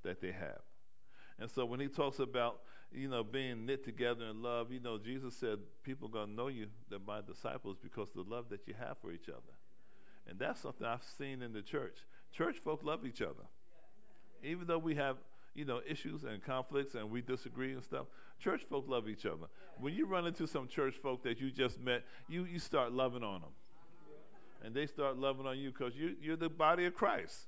that 0.03 0.21
they 0.21 0.33
have. 0.33 0.61
And 1.39 1.51
so 1.51 1.65
when 1.65 1.81
he 1.81 1.89
talks 1.89 2.19
about, 2.19 2.61
you 2.93 3.09
know, 3.09 3.23
being 3.23 3.67
knit 3.67 3.85
together 3.85 4.25
in 4.25 4.43
love, 4.43 4.73
you 4.73 4.81
know, 4.81 4.99
Jesus 4.99 5.37
said 5.37 5.59
people 5.83 6.09
are 6.09 6.13
going 6.13 6.29
to 6.29 6.35
know 6.35 6.49
you, 6.49 6.69
that 6.91 7.07
my 7.07 7.21
disciples, 7.21 7.77
because 7.83 8.09
the 8.15 8.23
love 8.23 8.47
that 8.51 8.67
you 8.67 8.75
have 8.79 8.97
for 8.99 9.13
each 9.13 9.29
other. 9.29 9.55
And 10.29 10.39
that's 10.39 10.61
something 10.61 10.87
I've 10.87 11.05
seen 11.19 11.43
in 11.43 11.53
the 11.53 11.63
church. 11.63 11.99
Church 12.33 12.57
folk 12.63 12.83
love 12.83 13.07
each 13.07 13.23
other. 13.23 13.45
Even 14.43 14.67
though 14.67 14.79
we 14.79 14.95
have, 14.95 15.17
you 15.55 15.65
know, 15.65 15.81
issues 15.89 16.25
and 16.25 16.43
conflicts 16.43 16.95
and 16.95 17.11
we 17.11 17.21
disagree 17.21 17.73
and 17.73 17.83
stuff, 17.83 18.07
church 18.39 18.63
folk 18.69 18.87
love 18.89 19.09
each 19.09 19.27
other. 19.27 19.47
When 19.79 19.95
you 19.95 20.07
run 20.07 20.27
into 20.27 20.47
some 20.47 20.69
church 20.69 20.95
folk 20.97 21.23
that 21.25 21.41
you 21.41 21.51
just 21.51 21.81
met, 21.81 22.05
you, 22.29 22.45
you 22.45 22.59
start 22.59 22.93
loving 22.93 23.23
on 23.23 23.41
them. 23.41 23.51
And 24.65 24.75
they 24.75 24.87
start 24.87 25.17
loving 25.17 25.47
on 25.47 25.59
you 25.59 25.71
because 25.71 25.95
you, 25.95 26.17
you're 26.21 26.37
the 26.37 26.49
body 26.49 26.85
of 26.85 26.95
Christ. 26.95 27.47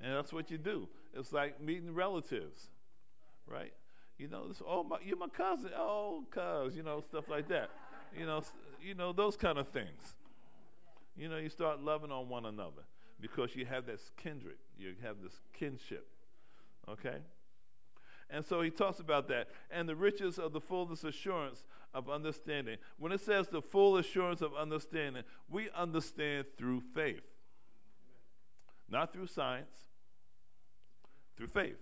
And 0.00 0.14
that's 0.14 0.32
what 0.32 0.50
you 0.50 0.58
do. 0.58 0.88
It's 1.14 1.32
like 1.32 1.60
meeting 1.60 1.94
relatives, 1.94 2.68
right? 3.46 3.72
You 4.20 4.28
know, 4.28 4.48
this, 4.48 4.60
oh, 4.68 4.84
my, 4.84 4.98
you're 5.02 5.16
my 5.16 5.28
cousin. 5.28 5.70
Oh, 5.74 6.22
cuz, 6.30 6.76
you 6.76 6.82
know, 6.82 7.00
stuff 7.00 7.30
like 7.30 7.48
that. 7.48 7.70
You 8.14 8.26
know, 8.26 8.42
you 8.82 8.94
know 8.94 9.14
those 9.14 9.34
kind 9.34 9.56
of 9.56 9.68
things. 9.68 10.14
You 11.16 11.30
know, 11.30 11.38
you 11.38 11.48
start 11.48 11.80
loving 11.80 12.12
on 12.12 12.28
one 12.28 12.44
another 12.44 12.82
because 13.18 13.56
you 13.56 13.64
have 13.64 13.86
this 13.86 14.10
kindred, 14.18 14.58
you 14.78 14.92
have 15.02 15.16
this 15.22 15.40
kinship. 15.54 16.06
Okay? 16.86 17.16
And 18.28 18.44
so 18.44 18.60
he 18.60 18.68
talks 18.68 19.00
about 19.00 19.26
that. 19.28 19.48
And 19.70 19.88
the 19.88 19.96
riches 19.96 20.38
of 20.38 20.52
the 20.52 20.60
fullness 20.60 21.02
assurance 21.02 21.64
of 21.94 22.10
understanding. 22.10 22.76
When 22.98 23.12
it 23.12 23.22
says 23.22 23.48
the 23.48 23.62
full 23.62 23.96
assurance 23.96 24.42
of 24.42 24.54
understanding, 24.54 25.22
we 25.48 25.70
understand 25.70 26.44
through 26.58 26.82
faith, 26.94 27.24
not 28.86 29.14
through 29.14 29.28
science, 29.28 29.78
through 31.38 31.48
faith. 31.48 31.78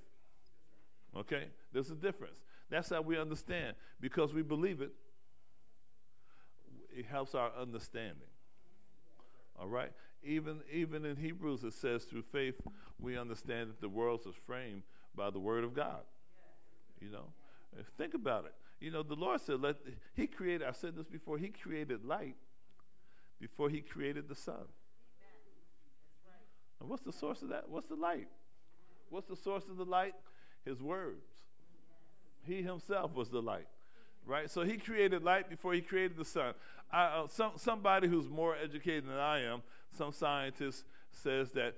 Okay? 1.16 1.48
There's 1.72 1.90
a 1.90 1.94
difference. 1.94 2.38
That's 2.70 2.90
how 2.90 3.02
we 3.02 3.18
understand. 3.18 3.76
Because 4.00 4.32
we 4.32 4.42
believe 4.42 4.80
it, 4.80 4.92
it 6.94 7.06
helps 7.06 7.34
our 7.34 7.50
understanding. 7.60 8.28
All 9.58 9.68
right? 9.68 9.92
Even, 10.22 10.60
even 10.72 11.04
in 11.04 11.16
Hebrews, 11.16 11.64
it 11.64 11.74
says, 11.74 12.04
through 12.04 12.22
faith, 12.22 12.60
we 12.98 13.16
understand 13.16 13.70
that 13.70 13.80
the 13.80 13.88
world 13.88 14.20
is 14.28 14.34
framed 14.46 14.82
by 15.14 15.30
the 15.30 15.38
word 15.38 15.64
of 15.64 15.74
God. 15.74 16.02
You 17.00 17.10
know? 17.10 17.32
Think 17.96 18.14
about 18.14 18.44
it. 18.46 18.54
You 18.80 18.90
know, 18.90 19.02
the 19.02 19.14
Lord 19.14 19.40
said, 19.40 19.60
let, 19.60 19.76
He 20.14 20.26
created, 20.26 20.66
I 20.66 20.72
said 20.72 20.96
this 20.96 21.06
before, 21.06 21.38
He 21.38 21.48
created 21.48 22.04
light 22.04 22.36
before 23.40 23.68
He 23.68 23.80
created 23.80 24.28
the 24.28 24.34
sun. 24.34 24.66
And 26.80 26.88
what's 26.88 27.02
the 27.02 27.12
source 27.12 27.42
of 27.42 27.48
that? 27.48 27.68
What's 27.68 27.88
the 27.88 27.96
light? 27.96 28.28
What's 29.10 29.28
the 29.28 29.36
source 29.36 29.64
of 29.68 29.76
the 29.76 29.84
light? 29.84 30.14
His 30.64 30.80
words. 30.82 31.26
He 32.48 32.62
himself 32.62 33.14
was 33.14 33.28
the 33.28 33.40
light, 33.40 33.68
right? 34.26 34.50
So 34.50 34.62
he 34.62 34.76
created 34.76 35.22
light 35.22 35.48
before 35.48 35.74
he 35.74 35.80
created 35.80 36.16
the 36.16 36.24
sun. 36.24 36.54
I, 36.90 37.04
uh, 37.04 37.26
some, 37.28 37.52
somebody 37.56 38.08
who's 38.08 38.28
more 38.28 38.56
educated 38.56 39.06
than 39.06 39.18
I 39.18 39.42
am, 39.42 39.62
some 39.90 40.12
scientist 40.12 40.84
says 41.12 41.52
that 41.52 41.74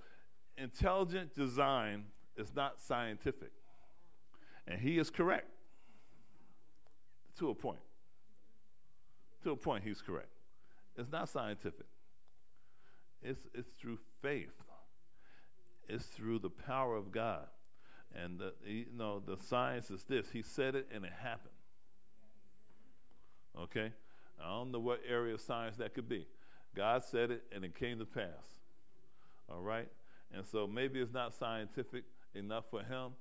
intelligent 0.57 1.35
design 1.35 2.05
is 2.37 2.55
not 2.55 2.81
scientific. 2.81 3.51
And 4.67 4.81
he 4.81 4.99
is 4.99 5.11
correct. 5.11 5.49
To 7.39 7.51
a 7.51 7.55
point. 7.55 7.81
To 9.43 9.53
a 9.53 9.57
point, 9.57 9.85
he's 9.85 10.03
correct. 10.03 10.29
It's 10.97 11.11
not 11.11 11.29
scientific. 11.29 11.87
It's, 13.23 13.41
it's 13.55 13.71
through 13.81 13.99
faith 14.23 14.53
it's 15.91 16.07
through 16.07 16.39
the 16.39 16.51
power 16.51 16.97
of 16.97 17.11
God. 17.11 17.47
And 18.15 18.39
the, 18.39 18.53
you 18.67 18.87
know, 18.97 19.21
the 19.25 19.37
science 19.37 19.91
is 19.91 20.03
this 20.05 20.31
He 20.33 20.43
said 20.43 20.75
it 20.75 20.89
and 20.93 21.05
it 21.05 21.13
happened. 21.23 21.55
Okay? 23.59 23.93
I 24.43 24.49
don't 24.49 24.73
know 24.73 24.79
what 24.79 25.01
area 25.09 25.35
of 25.35 25.41
science 25.41 25.77
that 25.77 25.95
could 25.95 26.09
be. 26.09 26.27
God 26.75 27.05
said 27.05 27.31
it 27.31 27.43
and 27.55 27.65
it 27.65 27.79
came 27.79 27.99
to 27.99 28.07
pass. 28.07 28.27
All 29.51 29.61
right? 29.61 29.89
And 30.33 30.45
so 30.47 30.67
maybe 30.67 31.01
it's 31.01 31.13
not 31.13 31.35
scientific 31.35 32.05
enough 32.35 32.65
for 32.71 32.83
him, 32.83 33.13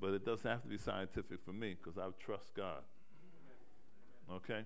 but 0.00 0.12
it 0.12 0.24
doesn't 0.24 0.48
have 0.48 0.62
to 0.62 0.68
be 0.68 0.78
scientific 0.78 1.42
for 1.44 1.52
me 1.52 1.74
because 1.74 1.98
I 1.98 2.08
trust 2.20 2.54
God. 2.54 2.82
Okay? 4.30 4.62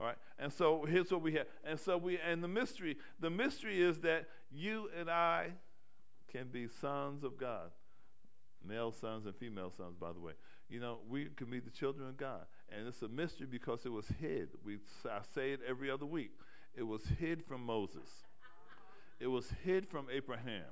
All 0.00 0.06
right. 0.06 0.16
And 0.38 0.52
so 0.52 0.86
here's 0.88 1.10
what 1.10 1.20
we 1.20 1.34
have. 1.34 1.46
And 1.64 1.78
so 1.78 1.98
we 1.98 2.18
and 2.18 2.42
the 2.42 2.48
mystery, 2.48 2.96
the 3.18 3.30
mystery 3.30 3.82
is 3.82 3.98
that 3.98 4.28
you 4.50 4.88
and 4.98 5.10
I 5.10 5.48
can 6.32 6.48
be 6.48 6.68
sons 6.80 7.24
of 7.24 7.36
God. 7.36 7.70
Male 8.66 8.92
sons 8.92 9.26
and 9.26 9.34
female 9.34 9.72
sons, 9.76 9.96
by 9.98 10.12
the 10.12 10.20
way. 10.20 10.32
You 10.68 10.80
know, 10.80 10.98
we 11.08 11.26
can 11.36 11.50
be 11.50 11.60
the 11.60 11.70
children 11.70 12.08
of 12.08 12.16
God. 12.16 12.46
And 12.70 12.86
it's 12.86 13.02
a 13.02 13.08
mystery 13.08 13.46
because 13.50 13.84
it 13.84 13.92
was 13.92 14.06
hid. 14.20 14.50
We, 14.64 14.78
I 15.04 15.20
say 15.34 15.52
it 15.52 15.60
every 15.66 15.90
other 15.90 16.06
week. 16.06 16.32
It 16.74 16.84
was 16.84 17.02
hid 17.18 17.42
from 17.44 17.64
Moses, 17.64 18.08
it 19.18 19.26
was 19.26 19.52
hid 19.64 19.88
from 19.88 20.06
Abraham, 20.10 20.70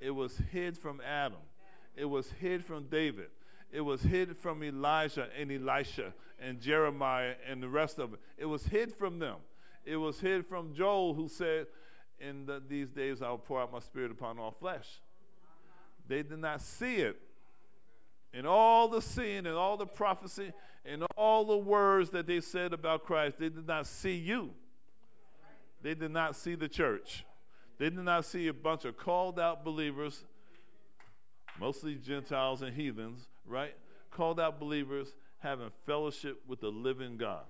it 0.00 0.10
was 0.10 0.36
hid 0.50 0.76
from 0.76 1.00
Adam, 1.00 1.38
it 1.96 2.04
was 2.04 2.32
hid 2.40 2.64
from 2.64 2.86
David, 2.86 3.28
it 3.70 3.80
was 3.80 4.02
hid 4.02 4.36
from 4.36 4.64
Elijah 4.64 5.28
and 5.38 5.52
Elisha 5.52 6.12
and 6.40 6.60
Jeremiah 6.60 7.34
and 7.48 7.62
the 7.62 7.68
rest 7.68 7.98
of 7.98 8.14
it. 8.14 8.20
It 8.36 8.46
was 8.46 8.64
hid 8.64 8.92
from 8.92 9.18
them. 9.18 9.36
It 9.84 9.96
was 9.96 10.20
hid 10.20 10.46
from 10.46 10.74
Joel, 10.74 11.14
who 11.14 11.28
said, 11.28 11.66
in 12.18 12.44
the, 12.46 12.62
these 12.66 12.90
days 12.90 13.22
I 13.22 13.30
will 13.30 13.38
pour 13.38 13.62
out 13.62 13.72
my 13.72 13.78
spirit 13.78 14.10
upon 14.10 14.38
all 14.38 14.50
flesh. 14.50 15.00
They 16.08 16.22
did 16.22 16.38
not 16.38 16.60
see 16.60 16.96
it. 16.96 17.16
In 18.32 18.46
all 18.46 18.88
the 18.88 19.02
seeing 19.02 19.46
and 19.46 19.56
all 19.56 19.76
the 19.76 19.86
prophecy 19.86 20.52
and 20.84 21.04
all 21.16 21.44
the 21.44 21.56
words 21.56 22.10
that 22.10 22.26
they 22.26 22.40
said 22.40 22.72
about 22.72 23.04
Christ, 23.04 23.38
they 23.38 23.48
did 23.48 23.66
not 23.66 23.86
see 23.86 24.14
you. 24.14 24.50
They 25.82 25.94
did 25.94 26.10
not 26.10 26.36
see 26.36 26.54
the 26.54 26.68
church. 26.68 27.24
They 27.78 27.90
did 27.90 28.04
not 28.04 28.24
see 28.24 28.48
a 28.48 28.52
bunch 28.52 28.84
of 28.84 28.96
called 28.96 29.40
out 29.40 29.64
believers, 29.64 30.24
mostly 31.58 31.94
Gentiles 31.94 32.62
and 32.62 32.74
heathens, 32.74 33.26
right? 33.46 33.74
Called 34.10 34.38
out 34.38 34.60
believers 34.60 35.14
having 35.38 35.70
fellowship 35.86 36.42
with 36.46 36.60
the 36.60 36.68
living 36.68 37.16
God. 37.16 37.44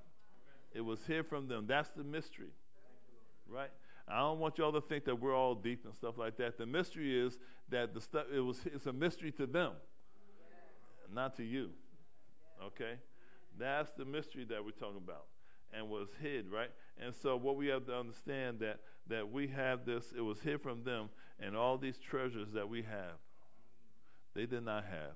It 0.72 0.82
was 0.82 1.00
here 1.06 1.24
from 1.24 1.48
them. 1.48 1.66
That's 1.66 1.90
the 1.90 2.04
mystery, 2.04 2.52
right? 3.48 3.70
I 4.10 4.18
don't 4.18 4.38
want 4.38 4.58
y'all 4.58 4.72
to 4.72 4.80
think 4.80 5.04
that 5.04 5.20
we're 5.20 5.36
all 5.36 5.54
deep 5.54 5.84
and 5.84 5.94
stuff 5.94 6.18
like 6.18 6.36
that. 6.38 6.58
The 6.58 6.66
mystery 6.66 7.18
is 7.18 7.38
that 7.68 7.94
the 7.94 8.00
stuff 8.00 8.26
it 8.34 8.40
was 8.40 8.60
it's 8.66 8.86
a 8.86 8.92
mystery 8.92 9.30
to 9.32 9.46
them, 9.46 9.72
not 11.12 11.36
to 11.36 11.44
you. 11.44 11.70
Okay? 12.64 12.94
That's 13.58 13.90
the 13.92 14.04
mystery 14.04 14.44
that 14.48 14.64
we're 14.64 14.72
talking 14.72 15.00
about. 15.02 15.26
And 15.72 15.88
was 15.88 16.08
hid, 16.20 16.50
right? 16.50 16.70
And 17.00 17.14
so 17.14 17.36
what 17.36 17.54
we 17.56 17.68
have 17.68 17.86
to 17.86 17.96
understand 17.96 18.58
that 18.58 18.80
that 19.08 19.30
we 19.30 19.46
have 19.48 19.84
this, 19.84 20.12
it 20.16 20.20
was 20.20 20.40
hid 20.40 20.60
from 20.60 20.82
them, 20.82 21.10
and 21.38 21.56
all 21.56 21.78
these 21.78 21.98
treasures 21.98 22.48
that 22.52 22.68
we 22.68 22.82
have, 22.82 23.18
they 24.34 24.46
did 24.46 24.64
not 24.64 24.84
have. 24.84 25.14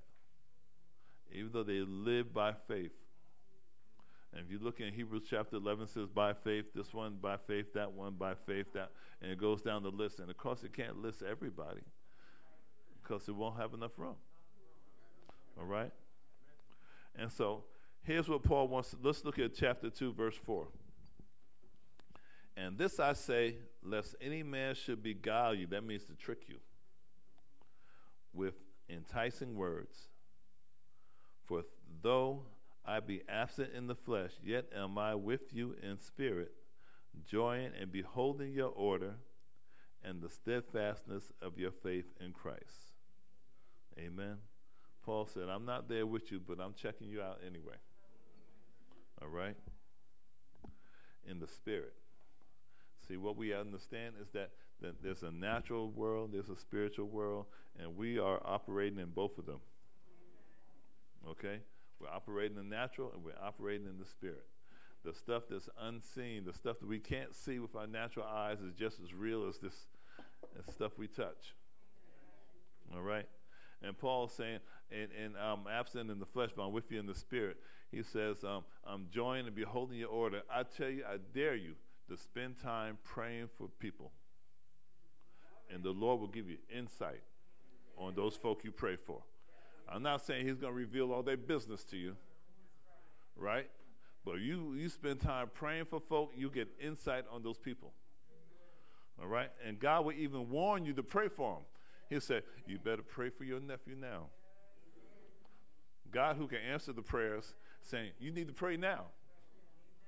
Even 1.33 1.51
though 1.53 1.65
they 1.65 1.81
lived 1.81 2.33
by 2.33 2.53
faith. 2.53 2.93
And 4.35 4.45
if 4.45 4.51
you 4.51 4.59
look 4.59 4.81
in 4.81 4.93
Hebrews 4.93 5.23
chapter 5.31 5.57
11, 5.57 5.87
says 5.87 6.09
by 6.09 6.33
faith, 6.33 6.65
this 6.75 6.93
one 6.93 7.19
by 7.23 7.37
faith, 7.37 7.73
that 7.75 7.93
one 7.93 8.15
by 8.15 8.35
faith, 8.35 8.67
that, 8.75 8.91
and 9.23 9.31
it 9.31 9.39
goes 9.39 9.63
down 9.63 9.85
the 9.85 9.91
list. 9.91 10.19
And 10.19 10.29
of 10.29 10.37
course, 10.37 10.65
it 10.65 10.73
can't 10.73 11.01
list 11.01 11.23
everybody 11.23 11.83
because 13.01 13.29
it 13.29 13.37
won't 13.37 13.57
have 13.59 13.75
enough 13.75 13.93
room. 13.97 14.17
All 15.57 15.67
right? 15.67 15.93
And 17.15 17.31
so 17.31 17.63
here's 18.03 18.29
what 18.29 18.43
Paul 18.43 18.67
wants. 18.67 18.91
To, 18.91 18.97
let's 19.01 19.25
look 19.25 19.39
at 19.39 19.55
chapter 19.55 19.89
2, 19.89 20.13
verse 20.13 20.37
4. 20.45 20.67
And 22.57 22.77
this 22.77 22.99
I 22.99 23.13
say, 23.13 23.57
lest 23.85 24.17
any 24.21 24.43
man 24.43 24.75
should 24.75 25.01
beguile 25.01 25.55
you, 25.55 25.69
that 25.69 25.85
means 25.85 26.05
to 26.07 26.15
trick 26.15 26.43
you, 26.49 26.57
with 28.33 28.55
enticing 28.89 29.55
words. 29.55 30.09
For 31.45 31.63
though 32.03 32.43
I 32.87 33.01
be 33.01 33.23
absent 33.29 33.71
in 33.75 33.87
the 33.87 33.95
flesh, 33.95 34.33
yet 34.43 34.67
am 34.77 34.99
I 34.99 35.15
with 35.15 35.53
you 35.53 35.75
in 35.83 35.99
spirit, 35.99 36.53
joying 37.27 37.71
and 37.81 37.91
beholding 37.91 38.53
your 38.53 38.69
order 38.69 39.15
and 40.03 40.21
the 40.21 40.29
steadfastness 40.29 41.33
of 41.41 41.59
your 41.59 41.71
faith 41.71 42.07
in 42.21 42.33
Christ. 42.33 42.93
Amen. 43.99 44.37
Paul 45.05 45.27
said, 45.27 45.49
I'm 45.49 45.65
not 45.65 45.89
there 45.89 46.07
with 46.07 46.31
you, 46.31 46.41
but 46.47 46.61
I'm 46.61 46.75
checking 46.75 47.09
you 47.09 47.23
out 47.23 47.41
anyway. 47.47 47.77
All 49.23 49.29
right? 49.29 49.57
In 51.27 51.39
the 51.39 51.49
spirit. 51.49 51.95
See, 53.09 53.17
what 53.17 53.37
we 53.37 53.55
understand 53.55 54.15
is 54.21 54.29
that 54.33 54.51
that 54.81 55.03
there's 55.03 55.23
a 55.23 55.31
natural 55.31 55.91
world, 55.91 56.31
there's 56.33 56.51
a 56.51 56.57
spiritual 56.57 57.07
world, 57.07 57.47
and 57.79 57.97
we 57.97 58.19
are 58.19 58.41
operating 58.45 58.99
in 58.99 59.11
both 59.11 59.39
of 59.39 59.47
them. 59.47 59.61
Okay? 61.29 61.61
We're 62.05 62.15
operating 62.15 62.59
in 62.59 62.69
the 62.69 62.77
natural 62.77 63.13
and 63.15 63.25
we're 63.25 63.33
operating 63.43 63.87
in 63.87 63.99
the 63.99 64.05
spirit. 64.05 64.45
The 65.05 65.15
stuff 65.15 65.45
that's 65.49 65.69
unseen, 65.81 66.45
the 66.45 66.53
stuff 66.53 66.79
that 66.81 66.89
we 66.89 66.99
can't 66.99 67.35
see 67.35 67.59
with 67.59 67.75
our 67.77 67.87
natural 67.87 68.27
eyes, 68.27 68.61
is 68.61 68.75
just 68.75 69.01
as 69.03 69.15
real 69.15 69.49
as 69.49 69.59
this 69.59 69.87
as 70.59 70.75
stuff 70.75 70.93
we 70.99 71.07
touch. 71.07 71.55
All 72.95 73.03
right? 73.03 73.27
And 73.83 73.97
Paul's 73.97 74.33
saying, 74.33 74.61
and, 74.91 75.09
and 75.23 75.35
I'm 75.37 75.67
absent 75.71 76.11
in 76.11 76.19
the 76.19 76.27
flesh, 76.27 76.51
but 76.57 76.67
I'm 76.67 76.73
with 76.73 76.91
you 76.91 77.01
in 77.01 77.07
the 77.07 77.15
spirit. 77.15 77.57
He 77.91 78.03
says, 78.03 78.45
um, 78.45 78.65
I'm 78.87 79.07
joined 79.11 79.47
and 79.47 79.57
beholding 79.57 79.99
your 79.99 80.09
order. 80.09 80.43
I 80.53 80.63
tell 80.63 80.89
you, 80.89 81.05
I 81.05 81.17
dare 81.35 81.55
you 81.55 81.75
to 82.09 82.17
spend 82.17 82.59
time 82.59 82.99
praying 83.05 83.49
for 83.57 83.69
people. 83.79 84.13
And 85.73 85.83
the 85.83 85.91
Lord 85.91 86.21
will 86.21 86.29
give 86.29 86.49
you 86.49 86.59
insight 86.75 87.23
on 87.97 88.15
those 88.15 88.37
folk 88.37 88.65
you 88.65 88.73
pray 88.73 88.97
for. 88.97 89.23
I'm 89.89 90.03
not 90.03 90.25
saying 90.25 90.47
He's 90.47 90.57
going 90.57 90.73
to 90.73 90.79
reveal 90.79 91.13
all 91.13 91.23
their 91.23 91.37
business 91.37 91.85
to 91.85 91.97
you, 91.97 92.17
right? 93.37 93.69
But 94.25 94.41
you, 94.41 94.75
you 94.75 94.89
spend 94.89 95.21
time 95.21 95.51
praying 95.53 95.85
for 95.87 96.01
folk, 96.01 96.33
you 96.35 96.51
get 96.51 96.69
insight 96.81 97.25
on 97.31 97.43
those 97.43 97.59
people. 97.59 97.93
All 99.21 99.29
right? 99.29 99.51
And 99.67 99.79
God 99.79 100.05
will 100.05 100.13
even 100.13 100.51
warn 100.51 100.85
you 100.85 100.93
to 100.95 101.03
pray 101.03 101.29
for 101.29 101.55
them. 101.55 101.63
He'll 102.09 102.21
say, 102.21 102.41
You 102.67 102.79
better 102.79 103.03
pray 103.03 103.31
for 103.31 103.45
your 103.45 103.61
nephew 103.61 103.95
now. 103.95 104.27
God, 106.11 106.37
who 106.37 106.47
can 106.47 106.59
answer 106.59 106.93
the 106.93 107.03
prayers, 107.03 107.55
saying, 107.83 108.11
You 108.19 108.31
need 108.31 108.49
to 108.49 108.55
pray 108.55 108.77
now. 108.77 109.07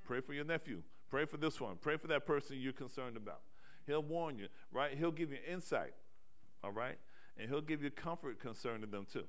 Pray 0.05 0.21
for 0.21 0.33
your 0.33 0.45
nephew. 0.45 0.83
Pray 1.11 1.25
for 1.25 1.37
this 1.37 1.61
one. 1.61 1.77
Pray 1.81 1.97
for 1.97 2.07
that 2.09 2.27
person 2.27 2.57
you're 2.59 2.73
concerned 2.73 3.17
about. 3.17 3.41
He'll 3.87 4.03
warn 4.03 4.39
you, 4.39 4.49
right? 4.73 4.97
He'll 4.97 5.13
give 5.13 5.31
you 5.31 5.39
insight, 5.51 5.95
all 6.65 6.73
right? 6.73 6.97
And 7.39 7.49
he'll 7.49 7.61
give 7.61 7.83
you 7.83 7.91
comfort 7.91 8.41
concerning 8.41 8.91
them 8.91 9.07
too. 9.11 9.25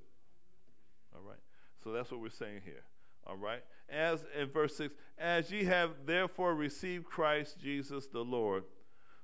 All 1.18 1.30
right? 1.30 1.40
So 1.84 1.92
that's 1.92 2.12
what 2.12 2.22
we're 2.22 2.30
saying 2.30 2.62
here. 2.64 2.84
All 3.26 3.36
right? 3.36 3.64
As 3.90 4.26
in 4.40 4.50
verse 4.50 4.76
6, 4.78 4.94
as 5.18 5.52
ye 5.52 5.64
have 5.66 5.92
therefore 6.06 6.56
received 6.56 7.06
Christ 7.06 7.60
Jesus 7.60 8.08
the 8.08 8.24
Lord, 8.24 8.64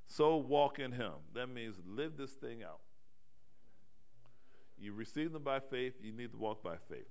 so 0.08 0.36
walk 0.38 0.80
in 0.80 0.92
him. 0.92 1.14
That 1.34 1.48
means 1.48 1.76
live 1.88 2.18
this 2.18 2.32
thing 2.32 2.64
out. 2.64 2.80
You 4.78 4.94
receive 4.94 5.32
them 5.32 5.44
by 5.44 5.60
faith, 5.60 5.94
you 6.02 6.12
need 6.12 6.32
to 6.32 6.38
walk 6.38 6.64
by 6.64 6.76
faith. 6.90 7.08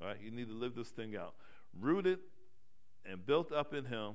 All 0.00 0.08
right? 0.08 0.18
You 0.22 0.30
need 0.30 0.48
to 0.48 0.54
live 0.54 0.74
this 0.74 0.90
thing 0.90 1.16
out. 1.16 1.34
Rooted 1.78 2.18
and 3.10 3.24
built 3.24 3.52
up 3.52 3.72
in 3.72 3.84
him 3.86 4.12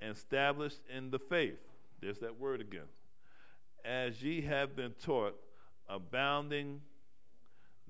and 0.00 0.14
established 0.14 0.80
in 0.94 1.10
the 1.10 1.18
faith. 1.18 1.58
There's 2.00 2.18
that 2.18 2.38
word 2.38 2.60
again. 2.60 2.88
As 3.84 4.22
ye 4.22 4.42
have 4.42 4.76
been 4.76 4.92
taught, 5.02 5.34
abounding 5.88 6.80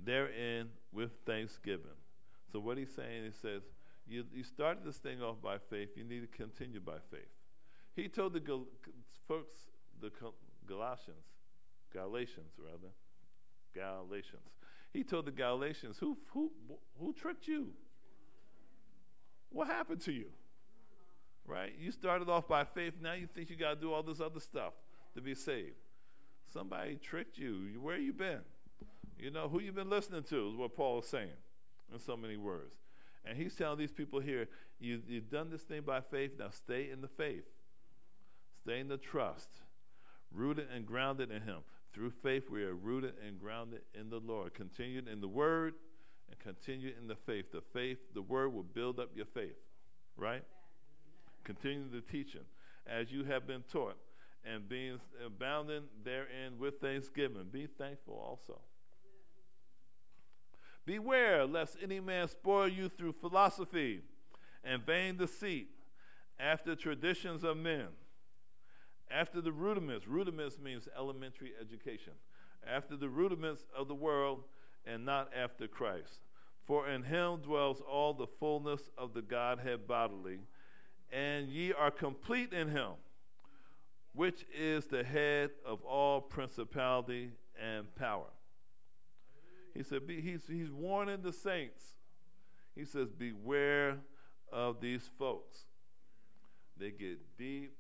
therein 0.03 0.69
with 0.93 1.11
thanksgiving. 1.27 1.99
So 2.51 2.61
what 2.61 2.79
he's 2.79 2.95
saying, 2.95 3.25
he 3.25 3.31
says, 3.31 3.63
you, 4.07 4.25
you 4.33 4.43
started 4.43 4.85
this 4.85 4.97
thing 4.97 5.23
off 5.23 5.37
by 5.43 5.59
faith, 5.59 5.91
you 5.97 6.05
need 6.05 6.21
to 6.21 6.39
continue 6.39 6.81
by 6.81 6.99
faith. 7.11 7.29
He 7.95 8.09
told 8.09 8.33
the 8.33 8.41
Gal- 8.41 8.67
folks, 9.27 9.59
the 10.01 10.11
Galatians, 10.67 11.27
Galatians 11.93 12.53
rather, 12.59 12.93
Galatians. 13.75 14.49
He 14.93 15.05
told 15.05 15.27
the 15.27 15.33
Galatians, 15.33 15.99
who, 15.99 16.17
who, 16.33 16.51
who 16.99 17.13
tricked 17.13 17.47
you? 17.47 17.69
What 19.51 19.67
happened 19.67 20.01
to 20.03 20.13
you? 20.13 20.27
Right? 21.47 21.73
You 21.79 21.91
started 21.91 22.29
off 22.29 22.49
by 22.49 22.65
faith, 22.65 22.95
now 23.01 23.15
you 23.15 23.27
think 23.27 23.51
you 23.51 23.57
got 23.57 23.75
to 23.75 23.81
do 23.81 23.93
all 23.93 24.03
this 24.03 24.21
other 24.21 24.41
stuff 24.41 24.73
to 25.15 25.21
be 25.21 25.35
saved. 25.35 25.77
Somebody 26.53 26.97
tricked 26.97 27.37
you. 27.37 27.79
Where 27.81 27.99
you 27.99 28.13
been? 28.13 28.41
You 29.19 29.31
know, 29.31 29.49
who 29.49 29.61
you've 29.61 29.75
been 29.75 29.91
listening 29.91 30.23
to 30.25 30.49
is 30.49 30.57
what 30.57 30.75
Paul 30.77 31.01
is 31.01 31.07
saying 31.07 31.29
in 31.93 31.99
so 31.99 32.17
many 32.17 32.37
words. 32.37 32.75
And 33.25 33.37
he's 33.37 33.55
telling 33.55 33.79
these 33.79 33.93
people 33.93 34.21
here, 34.21 34.49
you, 34.79 35.03
you've 35.09 35.31
done 35.31 35.51
this 35.51 35.63
thing 35.63 35.83
by 35.83 36.01
faith, 36.01 36.33
now 36.39 36.51
stay 36.51 36.91
in 36.91 37.01
the 37.01 37.09
faith. 37.09 37.45
Stay 38.63 38.81
in 38.81 38.89
the 38.89 38.97
trust, 38.97 39.49
rooted 40.33 40.69
and 40.75 40.87
grounded 40.87 41.31
in 41.31 41.43
him. 41.43 41.59
Through 41.93 42.11
faith, 42.11 42.49
we 42.51 42.63
are 42.65 42.75
rooted 42.75 43.15
and 43.27 43.41
grounded 43.41 43.81
in 43.99 44.09
the 44.09 44.21
Lord. 44.21 44.55
Continued 44.55 45.09
in 45.09 45.21
the 45.21 45.29
word 45.29 45.75
and 46.31 46.39
continue 46.39 46.93
in 47.01 47.09
the 47.09 47.17
faith. 47.17 47.51
The 47.51 47.63
faith, 47.73 47.99
the 48.15 48.23
word 48.23 48.53
will 48.53 48.63
build 48.63 49.01
up 49.01 49.11
your 49.15 49.27
faith, 49.27 49.57
right? 50.17 50.45
Continue 51.45 51.91
the 51.91 52.03
teaching 52.03 52.45
as 52.87 53.11
you 53.11 53.25
have 53.25 53.47
been 53.47 53.65
taught 53.73 53.97
and 54.45 54.69
being 54.69 55.01
abounding 55.25 55.85
therein 56.05 56.59
with 56.59 56.81
thanksgiving. 56.81 57.47
Be 57.51 57.67
thankful 57.67 58.15
also. 58.15 58.61
Beware 60.89 61.45
lest 61.45 61.77
any 61.83 62.01
man 62.01 62.29
spoil 62.29 62.67
you 62.67 62.89
through 62.89 63.13
philosophy 63.13 64.01
and 64.65 64.87
vain 64.87 65.19
deceit, 65.19 65.69
after 66.41 66.75
traditions 66.75 67.45
of 67.45 67.59
men, 67.59 67.89
after 69.11 69.43
the 69.43 69.53
rudiments. 69.53 70.09
Rudiments 70.09 70.59
means 70.59 70.89
elementary 70.97 71.53
education. 71.61 72.15
After 72.67 72.97
the 72.97 73.11
rudiments 73.11 73.67
of 73.77 73.87
the 73.87 73.95
world, 73.95 74.45
and 74.87 75.05
not 75.05 75.31
after 75.37 75.69
Christ. 75.69 76.21
For 76.65 76.89
in 76.89 77.03
him 77.03 77.43
dwells 77.43 77.83
all 77.83 78.15
the 78.15 78.27
fullness 78.27 78.81
of 78.97 79.13
the 79.13 79.21
Godhead 79.21 79.87
bodily, 79.87 80.39
and 81.13 81.49
ye 81.49 81.75
are 81.75 81.91
complete 81.91 82.55
in 82.55 82.71
him, 82.71 82.93
which 84.15 84.47
is 84.59 84.87
the 84.87 85.05
head 85.05 85.51
of 85.67 85.83
all 85.83 86.23
principality 86.23 87.33
and 87.63 87.95
power. 87.95 88.29
He 89.79 89.85
said, 89.85 90.09
be, 90.09 90.21
he's, 90.21 90.41
he's 90.49 90.73
warning 90.73 91.23
the 91.23 91.33
saints. 91.33 91.85
He 92.75 92.85
says, 92.85 93.13
Beware 93.13 93.99
of 94.53 94.81
these 94.81 95.09
folks. 95.21 95.67
They 96.77 96.91
get 96.91 97.21
deep, 97.39 97.77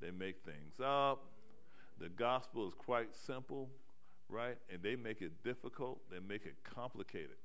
they 0.00 0.10
make 0.10 0.38
things 0.44 0.80
up. 0.84 1.22
The 2.00 2.08
gospel 2.08 2.66
is 2.66 2.74
quite 2.74 3.14
simple, 3.14 3.70
right? 4.28 4.56
And 4.68 4.82
they 4.82 4.96
make 4.96 5.22
it 5.22 5.44
difficult, 5.44 6.00
they 6.10 6.18
make 6.18 6.46
it 6.46 6.56
complicated. 6.64 7.36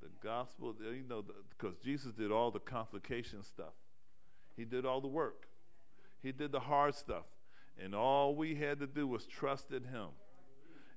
The 0.00 0.08
gospel, 0.26 0.74
you 0.80 1.04
know, 1.06 1.22
because 1.50 1.76
Jesus 1.84 2.12
did 2.12 2.32
all 2.32 2.50
the 2.50 2.60
complication 2.60 3.42
stuff, 3.42 3.74
He 4.56 4.64
did 4.64 4.86
all 4.86 5.02
the 5.02 5.08
work, 5.08 5.48
He 6.22 6.32
did 6.32 6.50
the 6.50 6.60
hard 6.60 6.94
stuff. 6.94 7.26
And 7.78 7.94
all 7.94 8.34
we 8.34 8.54
had 8.54 8.80
to 8.80 8.86
do 8.86 9.06
was 9.06 9.26
trust 9.26 9.70
in 9.70 9.84
Him 9.84 10.08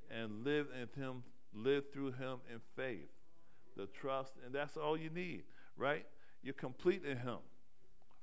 and 0.09 0.45
live 0.45 0.67
in 0.73 1.01
Him 1.01 1.23
live 1.55 1.85
through 1.93 2.11
him 2.13 2.37
in 2.51 2.59
faith, 2.75 3.09
the 3.75 3.87
trust, 3.87 4.33
and 4.45 4.53
that's 4.53 4.77
all 4.77 4.97
you 4.97 5.09
need, 5.09 5.43
right? 5.77 6.05
You're 6.43 6.53
complete 6.53 7.03
in 7.03 7.17
him, 7.17 7.37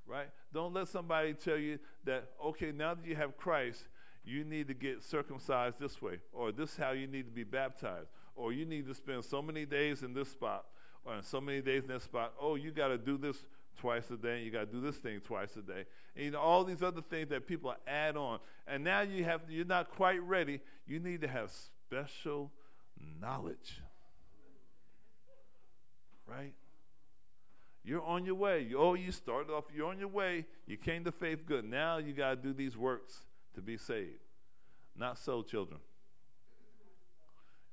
right? 0.06 0.28
Don't 0.52 0.72
let 0.72 0.88
somebody 0.88 1.34
tell 1.34 1.56
you 1.56 1.78
that, 2.04 2.30
okay, 2.44 2.72
now 2.72 2.94
that 2.94 3.06
you 3.06 3.16
have 3.16 3.36
Christ, 3.36 3.88
you 4.24 4.44
need 4.44 4.68
to 4.68 4.74
get 4.74 5.02
circumcised 5.02 5.80
this 5.80 6.00
way, 6.00 6.20
or 6.32 6.52
this 6.52 6.70
is 6.72 6.76
how 6.76 6.92
you 6.92 7.06
need 7.06 7.24
to 7.24 7.32
be 7.32 7.44
baptized, 7.44 8.08
or 8.36 8.52
you 8.52 8.64
need 8.64 8.86
to 8.86 8.94
spend 8.94 9.24
so 9.24 9.42
many 9.42 9.66
days 9.66 10.02
in 10.02 10.14
this 10.14 10.30
spot, 10.30 10.66
or 11.04 11.16
in 11.16 11.22
so 11.22 11.40
many 11.40 11.60
days 11.60 11.82
in 11.82 11.88
this 11.88 12.04
spot. 12.04 12.32
Oh, 12.40 12.54
you 12.54 12.70
got 12.70 12.88
to 12.88 12.98
do 12.98 13.18
this 13.18 13.44
twice 13.78 14.10
a 14.10 14.16
day, 14.16 14.36
and 14.36 14.44
you 14.44 14.50
got 14.50 14.70
to 14.70 14.72
do 14.72 14.80
this 14.80 14.96
thing 14.96 15.20
twice 15.20 15.56
a 15.56 15.62
day. 15.62 15.84
And 16.14 16.24
you 16.26 16.30
know, 16.30 16.40
all 16.40 16.62
these 16.64 16.82
other 16.82 17.02
things 17.02 17.30
that 17.30 17.46
people 17.46 17.74
add 17.86 18.16
on. 18.16 18.38
And 18.66 18.84
now 18.84 19.00
you 19.00 19.24
have 19.24 19.40
you're 19.48 19.64
not 19.64 19.90
quite 19.90 20.22
ready. 20.22 20.60
You 20.86 21.00
need 21.00 21.22
to 21.22 21.28
have 21.28 21.50
special 21.50 22.52
knowledge. 23.20 23.80
Right? 26.26 26.54
You're 27.84 28.02
on 28.02 28.24
your 28.24 28.36
way. 28.36 28.68
Oh, 28.76 28.94
you 28.94 29.10
started 29.10 29.52
off, 29.52 29.64
you're 29.74 29.88
on 29.88 29.98
your 29.98 30.08
way. 30.08 30.46
You 30.66 30.76
came 30.76 31.04
to 31.04 31.12
faith 31.12 31.46
good. 31.46 31.64
Now 31.64 31.98
you 31.98 32.12
got 32.12 32.30
to 32.30 32.36
do 32.36 32.52
these 32.52 32.76
works 32.76 33.18
to 33.54 33.60
be 33.60 33.76
saved. 33.76 34.20
Not 34.96 35.18
so, 35.18 35.42
children. 35.42 35.80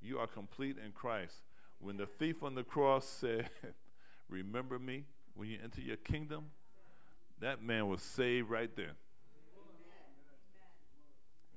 You 0.02 0.18
are 0.20 0.28
complete 0.28 0.78
in 0.84 0.92
Christ. 0.94 1.36
When 1.80 1.98
the 1.98 2.06
thief 2.06 2.42
on 2.44 2.56
the 2.56 2.64
cross 2.64 3.06
said, 3.20 3.50
Remember 4.30 4.80
me 4.80 5.06
when 5.36 5.50
you 5.50 5.58
enter 5.64 5.82
your 5.82 5.98
kingdom, 5.98 6.46
that 7.40 7.64
man 7.64 7.88
was 7.88 8.02
saved 8.02 8.50
right 8.50 8.70
there. 8.76 8.94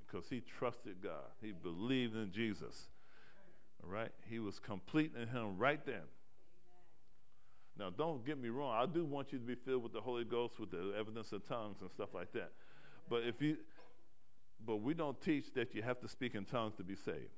Because 0.07 0.29
he 0.29 0.41
trusted 0.41 0.97
God, 1.03 1.31
he 1.41 1.53
believed 1.53 2.17
in 2.17 2.33
Jesus. 2.33 2.89
All 3.85 3.91
right? 3.91 4.11
He 4.29 4.39
was 4.39 4.59
complete 4.59 5.13
in 5.21 5.29
him 5.29 5.59
right 5.59 5.85
then. 5.85 6.03
Now, 7.79 7.91
don't 7.91 8.25
get 8.25 8.39
me 8.39 8.49
wrong. 8.49 8.77
I 8.77 8.87
do 8.87 9.05
want 9.05 9.33
you 9.33 9.39
to 9.39 9.45
be 9.45 9.55
filled 9.55 9.83
with 9.83 9.93
the 9.93 10.01
Holy 10.01 10.25
Ghost, 10.25 10.61
with 10.61 10.71
the 10.71 10.95
evidence 10.99 11.33
of 11.33 11.47
tongues 11.49 11.79
and 11.81 11.91
stuff 11.91 12.11
like 12.15 12.33
that. 12.33 12.53
But 13.09 13.23
if 13.25 13.41
you, 13.41 13.57
but 14.65 14.77
we 14.77 14.95
don't 14.95 15.21
teach 15.21 15.53
that 15.55 15.75
you 15.75 15.83
have 15.83 15.99
to 16.01 16.09
speak 16.09 16.35
in 16.35 16.45
tongues 16.45 16.75
to 16.77 16.85
be 16.85 16.95
saved. 16.95 17.33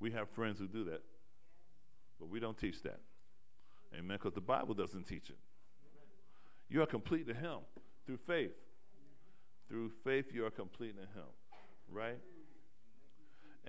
We 0.00 0.12
have 0.12 0.28
friends 0.30 0.58
who 0.58 0.68
do 0.68 0.84
that, 0.84 1.02
but 2.20 2.28
we 2.28 2.40
don't 2.40 2.56
teach 2.56 2.82
that. 2.82 3.00
Amen. 3.94 4.18
Because 4.18 4.34
the 4.34 4.40
Bible 4.40 4.74
doesn't 4.74 5.04
teach 5.04 5.30
it. 5.30 5.38
You 6.68 6.82
are 6.82 6.86
complete 6.86 7.26
to 7.26 7.34
Him 7.34 7.58
through 8.06 8.18
faith. 8.26 8.52
Through 9.68 9.90
faith, 10.04 10.26
you 10.32 10.44
are 10.44 10.50
complete 10.50 10.94
in 10.96 11.06
Him, 11.20 11.28
right? 11.90 12.18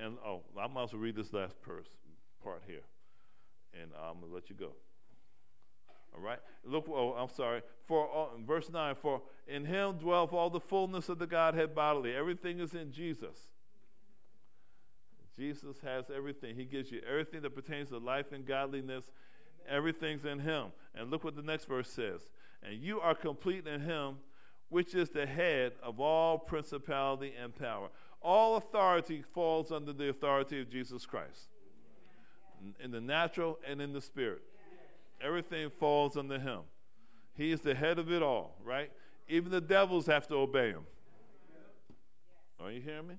And 0.01 0.17
oh, 0.25 0.41
I 0.57 0.67
might 0.67 0.83
as 0.83 0.93
well 0.93 1.01
read 1.01 1.15
this 1.15 1.33
last 1.33 1.55
part 1.61 2.63
here, 2.65 2.83
and 3.73 3.91
I'm 4.01 4.21
gonna 4.21 4.33
let 4.33 4.49
you 4.49 4.55
go. 4.55 4.71
All 6.15 6.21
right. 6.21 6.39
Look. 6.65 6.85
Oh, 6.89 7.13
I'm 7.13 7.29
sorry. 7.29 7.61
For 7.85 8.09
uh, 8.09 8.37
verse 8.45 8.69
nine. 8.69 8.95
For 8.95 9.21
in 9.47 9.65
Him 9.65 9.97
dwelleth 9.97 10.33
all 10.33 10.49
the 10.49 10.59
fullness 10.59 11.09
of 11.09 11.19
the 11.19 11.27
Godhead 11.27 11.75
bodily. 11.75 12.15
Everything 12.15 12.59
is 12.59 12.73
in 12.73 12.91
Jesus. 12.91 13.37
Jesus 15.37 15.77
has 15.83 16.05
everything. 16.13 16.55
He 16.55 16.65
gives 16.65 16.91
you 16.91 17.01
everything 17.07 17.41
that 17.43 17.55
pertains 17.55 17.89
to 17.89 17.97
life 17.97 18.31
and 18.31 18.45
godliness. 18.45 19.05
Everything's 19.67 20.25
in 20.25 20.39
Him. 20.39 20.67
And 20.95 21.11
look 21.11 21.23
what 21.23 21.35
the 21.35 21.41
next 21.41 21.65
verse 21.65 21.89
says. 21.89 22.21
And 22.63 22.81
you 22.81 22.99
are 22.99 23.15
complete 23.15 23.67
in 23.67 23.81
Him, 23.81 24.17
which 24.69 24.95
is 24.95 25.09
the 25.09 25.25
head 25.25 25.73
of 25.81 25.99
all 25.99 26.37
principality 26.37 27.33
and 27.41 27.55
power. 27.55 27.89
All 28.21 28.57
authority 28.57 29.23
falls 29.33 29.71
under 29.71 29.93
the 29.93 30.09
authority 30.09 30.61
of 30.61 30.69
Jesus 30.69 31.05
Christ, 31.05 31.47
in 32.83 32.91
the 32.91 33.01
natural 33.01 33.59
and 33.65 33.81
in 33.81 33.93
the 33.93 34.01
spirit. 34.01 34.41
Everything 35.21 35.69
falls 35.69 36.17
under 36.17 36.39
Him. 36.39 36.61
He 37.35 37.51
is 37.51 37.61
the 37.61 37.75
head 37.75 37.99
of 37.99 38.11
it 38.11 38.21
all, 38.21 38.57
right? 38.63 38.91
Even 39.27 39.51
the 39.51 39.61
devils 39.61 40.05
have 40.07 40.27
to 40.27 40.35
obey 40.35 40.69
Him. 40.69 40.83
Are 42.59 42.71
you 42.71 42.81
hearing 42.81 43.07
me? 43.07 43.15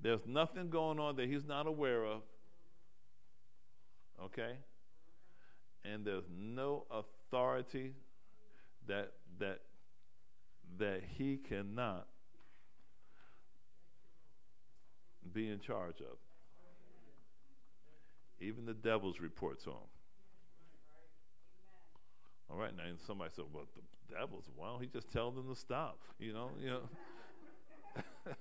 There's 0.00 0.26
nothing 0.26 0.70
going 0.70 0.98
on 0.98 1.16
that 1.16 1.28
he's 1.28 1.44
not 1.44 1.66
aware 1.66 2.04
of. 2.04 2.22
Okay? 4.24 4.56
And 5.84 6.04
there's 6.04 6.28
no 6.30 6.84
authority 6.90 7.94
that 8.86 9.12
that 9.38 9.60
that 10.78 11.02
he 11.16 11.36
cannot 11.36 12.06
be 15.32 15.48
in 15.48 15.60
charge 15.60 16.00
of. 16.00 16.16
Even 18.40 18.64
the 18.64 18.74
devils 18.74 19.20
report 19.20 19.62
to 19.64 19.70
him. 19.70 19.88
All 22.50 22.56
right, 22.56 22.76
now 22.76 22.84
somebody 23.06 23.30
said, 23.34 23.44
"Well, 23.52 23.66
the 23.76 24.14
devils. 24.14 24.44
Why 24.56 24.68
don't 24.68 24.80
he 24.80 24.86
just 24.86 25.10
tell 25.10 25.30
them 25.30 25.48
to 25.48 25.54
stop?" 25.54 25.98
You 26.18 26.32
know, 26.32 26.50
you 26.58 26.68
know. 26.68 26.82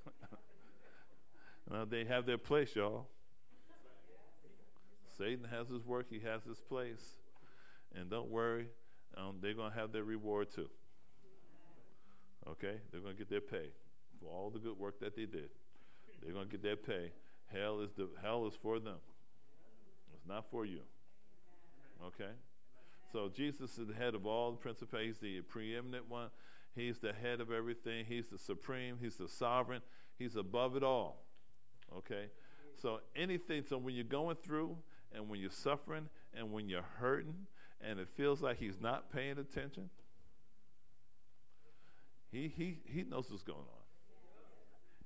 Uh, 1.71 1.85
they 1.85 2.03
have 2.03 2.25
their 2.25 2.37
place, 2.37 2.75
y'all. 2.75 3.07
Satan 5.17 5.45
has 5.51 5.67
his 5.67 5.85
work, 5.85 6.07
he 6.09 6.19
has 6.19 6.43
his 6.43 6.59
place. 6.61 7.19
And 7.93 8.09
don't 8.09 8.29
worry, 8.29 8.67
um, 9.17 9.37
they're 9.41 9.53
to 9.53 9.69
have 9.69 9.91
their 9.91 10.03
reward 10.03 10.47
too. 10.53 10.69
Okay? 12.47 12.77
They're 12.91 13.01
to 13.01 13.13
get 13.13 13.29
their 13.29 13.41
pay 13.41 13.69
for 14.19 14.31
all 14.31 14.49
the 14.49 14.59
good 14.59 14.77
work 14.79 14.99
that 15.01 15.15
they 15.15 15.25
did. 15.25 15.49
They're 16.21 16.33
going 16.33 16.47
to 16.47 16.51
get 16.51 16.63
their 16.63 16.75
pay. 16.75 17.11
Hell 17.47 17.81
is, 17.81 17.91
the, 17.97 18.07
hell 18.21 18.45
is 18.45 18.53
for 18.61 18.79
them, 18.79 18.97
it's 20.13 20.27
not 20.27 20.45
for 20.51 20.65
you. 20.65 20.81
Okay? 22.05 22.31
So 23.11 23.27
Jesus 23.27 23.77
is 23.77 23.87
the 23.87 23.93
head 23.93 24.13
of 24.13 24.25
all 24.25 24.51
the 24.51 24.57
principalities, 24.57 25.17
He's 25.19 25.37
the 25.37 25.41
preeminent 25.41 26.09
one. 26.09 26.29
He's 26.75 26.99
the 26.99 27.13
head 27.13 27.41
of 27.41 27.51
everything. 27.51 28.05
He's 28.07 28.27
the 28.27 28.37
supreme. 28.37 28.97
He's 29.01 29.15
the 29.15 29.27
sovereign. 29.27 29.81
He's 30.17 30.35
above 30.35 30.75
it 30.75 30.83
all. 30.83 31.25
Okay? 31.97 32.27
So 32.81 32.99
anything, 33.15 33.63
so 33.67 33.77
when 33.77 33.95
you're 33.95 34.03
going 34.03 34.37
through 34.37 34.77
and 35.13 35.27
when 35.27 35.39
you're 35.39 35.49
suffering 35.49 36.09
and 36.33 36.51
when 36.51 36.69
you're 36.69 36.85
hurting 36.97 37.47
and 37.81 37.99
it 37.99 38.07
feels 38.15 38.41
like 38.41 38.59
he's 38.59 38.79
not 38.79 39.11
paying 39.11 39.37
attention, 39.39 39.89
he, 42.31 42.47
he, 42.55 42.79
he 42.85 43.03
knows 43.03 43.29
what's 43.29 43.43
going 43.43 43.57
on. 43.57 43.65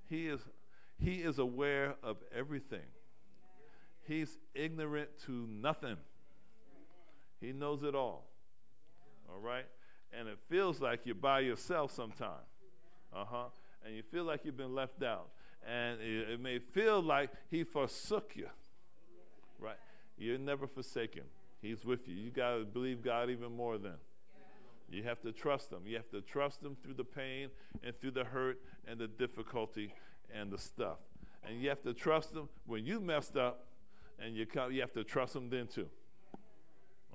He 0.10 0.28
is, 0.28 0.41
he 0.99 1.15
is 1.15 1.39
aware 1.39 1.95
of 2.03 2.17
everything. 2.36 2.86
He's 4.08 4.38
ignorant 4.53 5.10
to 5.25 5.47
nothing. 5.49 5.97
He 7.39 7.51
knows 7.51 7.84
it 7.84 7.95
all. 7.95 8.25
All 9.29 9.39
right? 9.39 9.65
And 10.17 10.27
it 10.27 10.38
feels 10.49 10.79
like 10.79 11.01
you're 11.06 11.15
by 11.15 11.39
yourself 11.39 11.91
sometimes. 11.91 12.47
Uh 13.13 13.25
huh. 13.25 13.45
And 13.86 13.95
you 13.95 14.03
feel 14.03 14.23
like 14.23 14.45
you've 14.45 14.58
been 14.58 14.75
left 14.75 15.03
out 15.03 15.29
and 15.67 16.01
it, 16.01 16.32
it 16.32 16.39
may 16.39 16.60
feel 16.60 17.01
like 17.01 17.29
he 17.49 17.63
forsook 17.63 18.34
you. 18.36 18.47
Right? 19.60 19.77
You're 20.17 20.38
never 20.38 20.67
forsaken. 20.67 21.23
He's 21.62 21.86
with 21.86 22.08
you. 22.08 22.15
You 22.15 22.32
got 22.32 22.58
to 22.58 22.65
believe 22.65 23.01
God 23.01 23.29
even 23.29 23.56
more 23.56 23.77
then. 23.77 23.97
You 24.89 25.03
have 25.03 25.21
to 25.21 25.32
trust 25.32 25.71
Him. 25.71 25.79
You 25.86 25.95
have 25.95 26.10
to 26.12 26.21
trust 26.21 26.62
Him 26.62 26.75
through 26.84 26.95
the 26.95 27.03
pain 27.03 27.49
and 27.84 27.99
through 27.99 28.12
the 28.12 28.25
hurt 28.25 28.60
and 28.88 28.99
the 28.99 29.08
difficulty 29.08 29.93
and 30.33 30.51
the 30.51 30.57
stuff. 30.57 30.97
And 31.43 31.62
you 31.62 31.69
have 31.69 31.81
to 31.83 31.93
trust 31.93 32.33
them 32.33 32.49
when 32.65 32.86
you 32.86 32.99
messed 32.99 33.36
up, 33.36 33.67
and 34.19 34.36
you 34.36 34.45
come, 34.45 34.71
you 34.71 34.81
have 34.81 34.93
to 34.93 35.03
trust 35.03 35.33
them 35.33 35.49
then 35.49 35.67
too. 35.67 35.88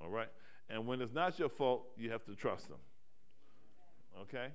All 0.01 0.09
right. 0.09 0.29
And 0.69 0.85
when 0.85 1.01
it's 1.01 1.13
not 1.13 1.39
your 1.39 1.49
fault, 1.49 1.87
you 1.97 2.11
have 2.11 2.23
to 2.25 2.35
trust 2.35 2.67
them. 2.69 2.77
Okay. 4.21 4.49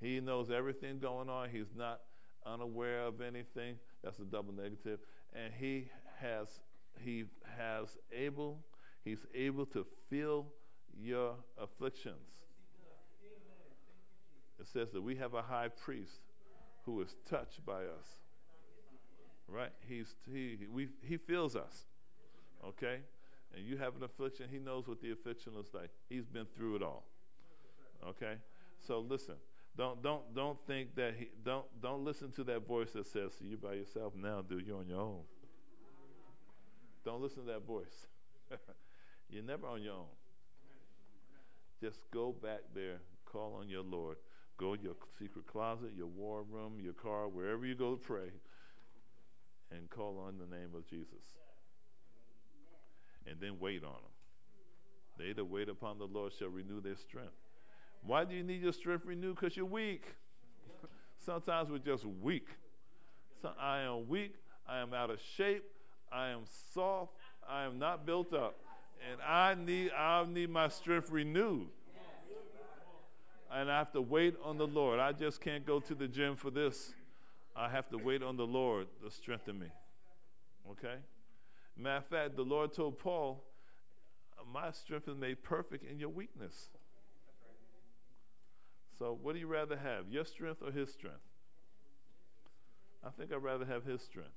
He 0.00 0.20
knows 0.20 0.50
everything 0.50 0.98
going 0.98 1.30
on. 1.30 1.48
He's 1.50 1.74
not 1.74 2.00
unaware 2.44 3.00
of 3.00 3.20
anything. 3.20 3.76
That's 4.04 4.18
a 4.18 4.24
double 4.24 4.52
negative. 4.52 5.00
And 5.32 5.52
he 5.54 5.88
has 6.20 6.60
he 6.98 7.24
has 7.58 7.96
able 8.12 8.60
he's 9.04 9.26
able 9.34 9.66
to 9.66 9.86
feel 10.08 10.46
your 10.98 11.34
afflictions. 11.58 12.16
It 14.58 14.66
says 14.66 14.90
that 14.92 15.02
we 15.02 15.16
have 15.16 15.34
a 15.34 15.42
high 15.42 15.68
priest 15.68 16.20
who 16.86 17.02
is 17.02 17.14
touched 17.28 17.66
by 17.66 17.82
us. 17.82 18.20
Right? 19.48 19.72
He's 19.86 20.14
he 20.32 20.58
we 20.72 20.88
he 21.02 21.16
feels 21.18 21.54
us. 21.54 21.84
Okay? 22.66 23.00
And 23.54 23.64
you 23.64 23.76
have 23.76 23.96
an 23.96 24.02
affliction, 24.02 24.46
he 24.50 24.58
knows 24.58 24.88
what 24.88 25.00
the 25.00 25.12
affliction 25.12 25.54
looks 25.54 25.72
like. 25.74 25.90
He's 26.08 26.26
been 26.26 26.46
through 26.56 26.76
it 26.76 26.82
all. 26.82 27.04
Okay? 28.08 28.34
So 28.86 29.00
listen, 29.00 29.34
don't 29.76 30.02
don't 30.02 30.34
don't 30.34 30.58
think 30.66 30.94
that 30.96 31.14
he 31.18 31.28
don't 31.44 31.66
don't 31.82 32.04
listen 32.04 32.32
to 32.32 32.44
that 32.44 32.66
voice 32.66 32.92
that 32.92 33.06
says 33.06 33.32
to 33.38 33.44
you 33.44 33.56
by 33.56 33.74
yourself 33.74 34.14
now, 34.16 34.42
dude, 34.42 34.66
you're 34.66 34.78
on 34.78 34.88
your 34.88 35.00
own. 35.00 35.20
Don't 37.04 37.22
listen 37.22 37.46
to 37.46 37.52
that 37.52 37.66
voice. 37.66 38.06
you're 39.30 39.44
never 39.44 39.66
on 39.66 39.82
your 39.82 39.94
own. 39.94 40.06
Just 41.80 42.00
go 42.10 42.32
back 42.32 42.60
there, 42.74 42.98
call 43.24 43.56
on 43.60 43.68
your 43.68 43.82
Lord. 43.82 44.16
Go 44.58 44.74
to 44.74 44.82
your 44.82 44.96
secret 45.18 45.46
closet, 45.46 45.90
your 45.96 46.06
war 46.06 46.42
room, 46.50 46.80
your 46.82 46.94
car, 46.94 47.28
wherever 47.28 47.66
you 47.66 47.74
go 47.74 47.94
to 47.94 47.96
pray, 47.96 48.30
and 49.70 49.90
call 49.90 50.18
on 50.26 50.38
the 50.38 50.46
name 50.56 50.70
of 50.74 50.88
Jesus. 50.88 51.24
And 53.26 53.36
then 53.40 53.58
wait 53.60 53.82
on 53.84 53.90
him. 53.90 54.16
They 55.18 55.32
that 55.32 55.44
wait 55.44 55.68
upon 55.68 55.98
the 55.98 56.06
Lord 56.06 56.32
shall 56.38 56.48
renew 56.48 56.80
their 56.80 56.96
strength. 56.96 57.32
Why 58.02 58.24
do 58.24 58.34
you 58.34 58.42
need 58.42 58.62
your 58.62 58.72
strength 58.72 59.04
renewed? 59.04 59.34
Because 59.34 59.56
you're 59.56 59.66
weak. 59.66 60.04
Sometimes 61.18 61.70
we're 61.70 61.78
just 61.78 62.04
weak. 62.04 62.48
So 63.42 63.50
I 63.60 63.80
am 63.80 64.08
weak. 64.08 64.34
I 64.68 64.78
am 64.78 64.94
out 64.94 65.10
of 65.10 65.20
shape. 65.36 65.64
I 66.12 66.28
am 66.28 66.42
soft. 66.72 67.12
I 67.48 67.64
am 67.64 67.78
not 67.78 68.06
built 68.06 68.32
up. 68.32 68.56
And 69.10 69.20
I 69.20 69.54
need, 69.54 69.90
I 69.92 70.24
need 70.24 70.50
my 70.50 70.68
strength 70.68 71.10
renewed. 71.10 71.68
And 73.56 73.72
I 73.72 73.78
have 73.78 73.92
to 73.92 74.02
wait 74.02 74.34
on 74.44 74.58
the 74.58 74.66
Lord. 74.66 75.00
I 75.00 75.12
just 75.12 75.40
can't 75.40 75.64
go 75.64 75.80
to 75.80 75.94
the 75.94 76.06
gym 76.06 76.36
for 76.36 76.50
this. 76.50 76.92
I 77.56 77.70
have 77.70 77.88
to 77.88 77.96
wait 77.96 78.22
on 78.22 78.36
the 78.36 78.46
Lord 78.46 78.86
to 79.02 79.10
strengthen 79.10 79.58
me. 79.58 79.68
Okay? 80.72 80.96
Matter 81.74 81.96
of 81.96 82.06
fact, 82.06 82.36
the 82.36 82.42
Lord 82.42 82.74
told 82.74 82.98
Paul, 82.98 83.42
My 84.52 84.72
strength 84.72 85.08
is 85.08 85.16
made 85.16 85.42
perfect 85.42 85.90
in 85.90 85.98
your 85.98 86.10
weakness. 86.10 86.68
So, 88.98 89.18
what 89.22 89.32
do 89.32 89.38
you 89.38 89.46
rather 89.46 89.78
have, 89.78 90.10
your 90.10 90.26
strength 90.26 90.60
or 90.62 90.70
his 90.70 90.92
strength? 90.92 91.16
I 93.02 93.08
think 93.08 93.32
I'd 93.32 93.42
rather 93.42 93.64
have 93.64 93.84
his 93.84 94.02
strength. 94.02 94.36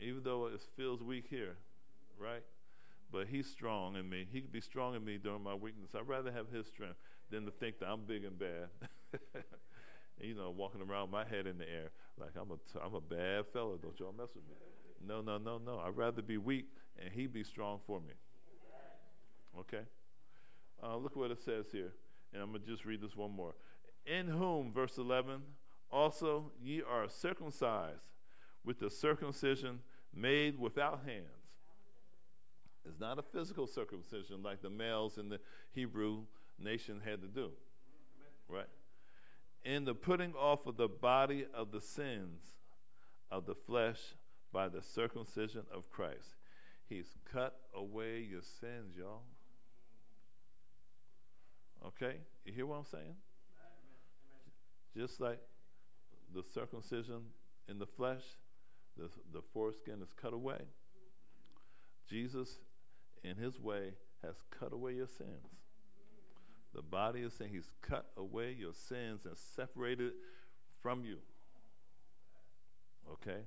Even 0.00 0.22
though 0.22 0.46
it 0.46 0.62
feels 0.74 1.02
weak 1.02 1.26
here, 1.28 1.56
right? 2.18 2.44
But 3.12 3.26
he's 3.26 3.46
strong 3.46 3.96
in 3.96 4.08
me. 4.08 4.26
He 4.30 4.40
could 4.40 4.52
be 4.52 4.60
strong 4.62 4.94
in 4.94 5.04
me 5.04 5.18
during 5.18 5.42
my 5.42 5.54
weakness. 5.54 5.90
I'd 5.94 6.08
rather 6.08 6.32
have 6.32 6.48
his 6.48 6.66
strength 6.66 6.96
than 7.30 7.44
to 7.44 7.50
think 7.50 7.78
that 7.80 7.86
I'm 7.86 8.02
big 8.06 8.24
and 8.24 8.38
bad. 8.38 8.68
you 10.20 10.34
know, 10.34 10.50
walking 10.50 10.82
around 10.82 11.10
my 11.10 11.24
head 11.24 11.46
in 11.46 11.58
the 11.58 11.68
air 11.68 11.90
like 12.20 12.30
I'm 12.40 12.50
a, 12.50 12.54
t- 12.54 12.84
I'm 12.84 12.94
a 12.94 13.00
bad 13.00 13.46
fella. 13.52 13.76
Don't 13.80 13.98
y'all 13.98 14.14
mess 14.16 14.28
with 14.34 14.44
me. 14.48 14.56
No, 15.06 15.20
no, 15.20 15.38
no, 15.38 15.58
no. 15.58 15.78
I'd 15.78 15.96
rather 15.96 16.22
be 16.22 16.36
weak 16.36 16.66
and 17.00 17.12
he 17.12 17.26
be 17.26 17.44
strong 17.44 17.80
for 17.86 18.00
me. 18.00 18.14
Okay? 19.58 19.82
Uh, 20.82 20.96
look 20.96 21.16
what 21.16 21.30
it 21.30 21.40
says 21.40 21.66
here. 21.72 21.92
And 22.32 22.42
I'm 22.42 22.50
going 22.50 22.62
to 22.62 22.66
just 22.66 22.84
read 22.84 23.00
this 23.00 23.16
one 23.16 23.32
more. 23.32 23.54
In 24.06 24.26
whom, 24.26 24.72
verse 24.72 24.98
11, 24.98 25.40
also 25.90 26.52
ye 26.62 26.82
are 26.82 27.08
circumcised 27.08 28.00
with 28.64 28.78
the 28.78 28.90
circumcision 28.90 29.80
made 30.14 30.58
without 30.58 31.02
hands. 31.06 31.24
It's 32.86 33.00
not 33.00 33.18
a 33.18 33.22
physical 33.22 33.66
circumcision 33.66 34.42
like 34.42 34.62
the 34.62 34.70
males 34.70 35.18
in 35.18 35.28
the 35.28 35.40
Hebrew 35.74 36.22
nation 36.58 37.00
had 37.04 37.20
to 37.22 37.28
do. 37.28 37.50
Right? 38.48 38.68
in 39.64 39.84
the 39.84 39.94
putting 39.94 40.32
off 40.34 40.66
of 40.66 40.76
the 40.76 40.88
body 40.88 41.44
of 41.52 41.72
the 41.72 41.80
sins 41.80 42.40
of 43.30 43.46
the 43.46 43.54
flesh 43.54 43.98
by 44.52 44.68
the 44.68 44.82
circumcision 44.82 45.62
of 45.72 45.90
Christ. 45.90 46.36
He's 46.88 47.16
cut 47.30 47.54
away 47.74 48.26
your 48.30 48.40
sins, 48.40 48.96
y'all. 48.96 49.24
Okay? 51.86 52.16
You 52.46 52.52
hear 52.54 52.66
what 52.66 52.76
I'm 52.76 52.86
saying? 52.86 53.14
Just 54.96 55.20
like 55.20 55.40
the 56.34 56.42
circumcision 56.42 57.20
in 57.68 57.78
the 57.78 57.86
flesh, 57.86 58.22
the, 58.96 59.10
the 59.32 59.42
foreskin 59.52 60.00
is 60.02 60.14
cut 60.20 60.32
away. 60.32 60.62
Jesus, 62.08 62.58
in 63.22 63.36
his 63.36 63.60
way, 63.60 63.92
has 64.24 64.36
cut 64.58 64.72
away 64.72 64.94
your 64.94 65.06
sins. 65.06 65.58
The 66.78 66.82
body 66.82 67.22
is 67.22 67.32
saying 67.32 67.50
he's 67.52 67.72
cut 67.82 68.06
away 68.16 68.54
your 68.56 68.72
sins 68.72 69.26
and 69.26 69.36
separated 69.36 70.12
from 70.80 71.04
you. 71.04 71.16
Okay? 73.14 73.40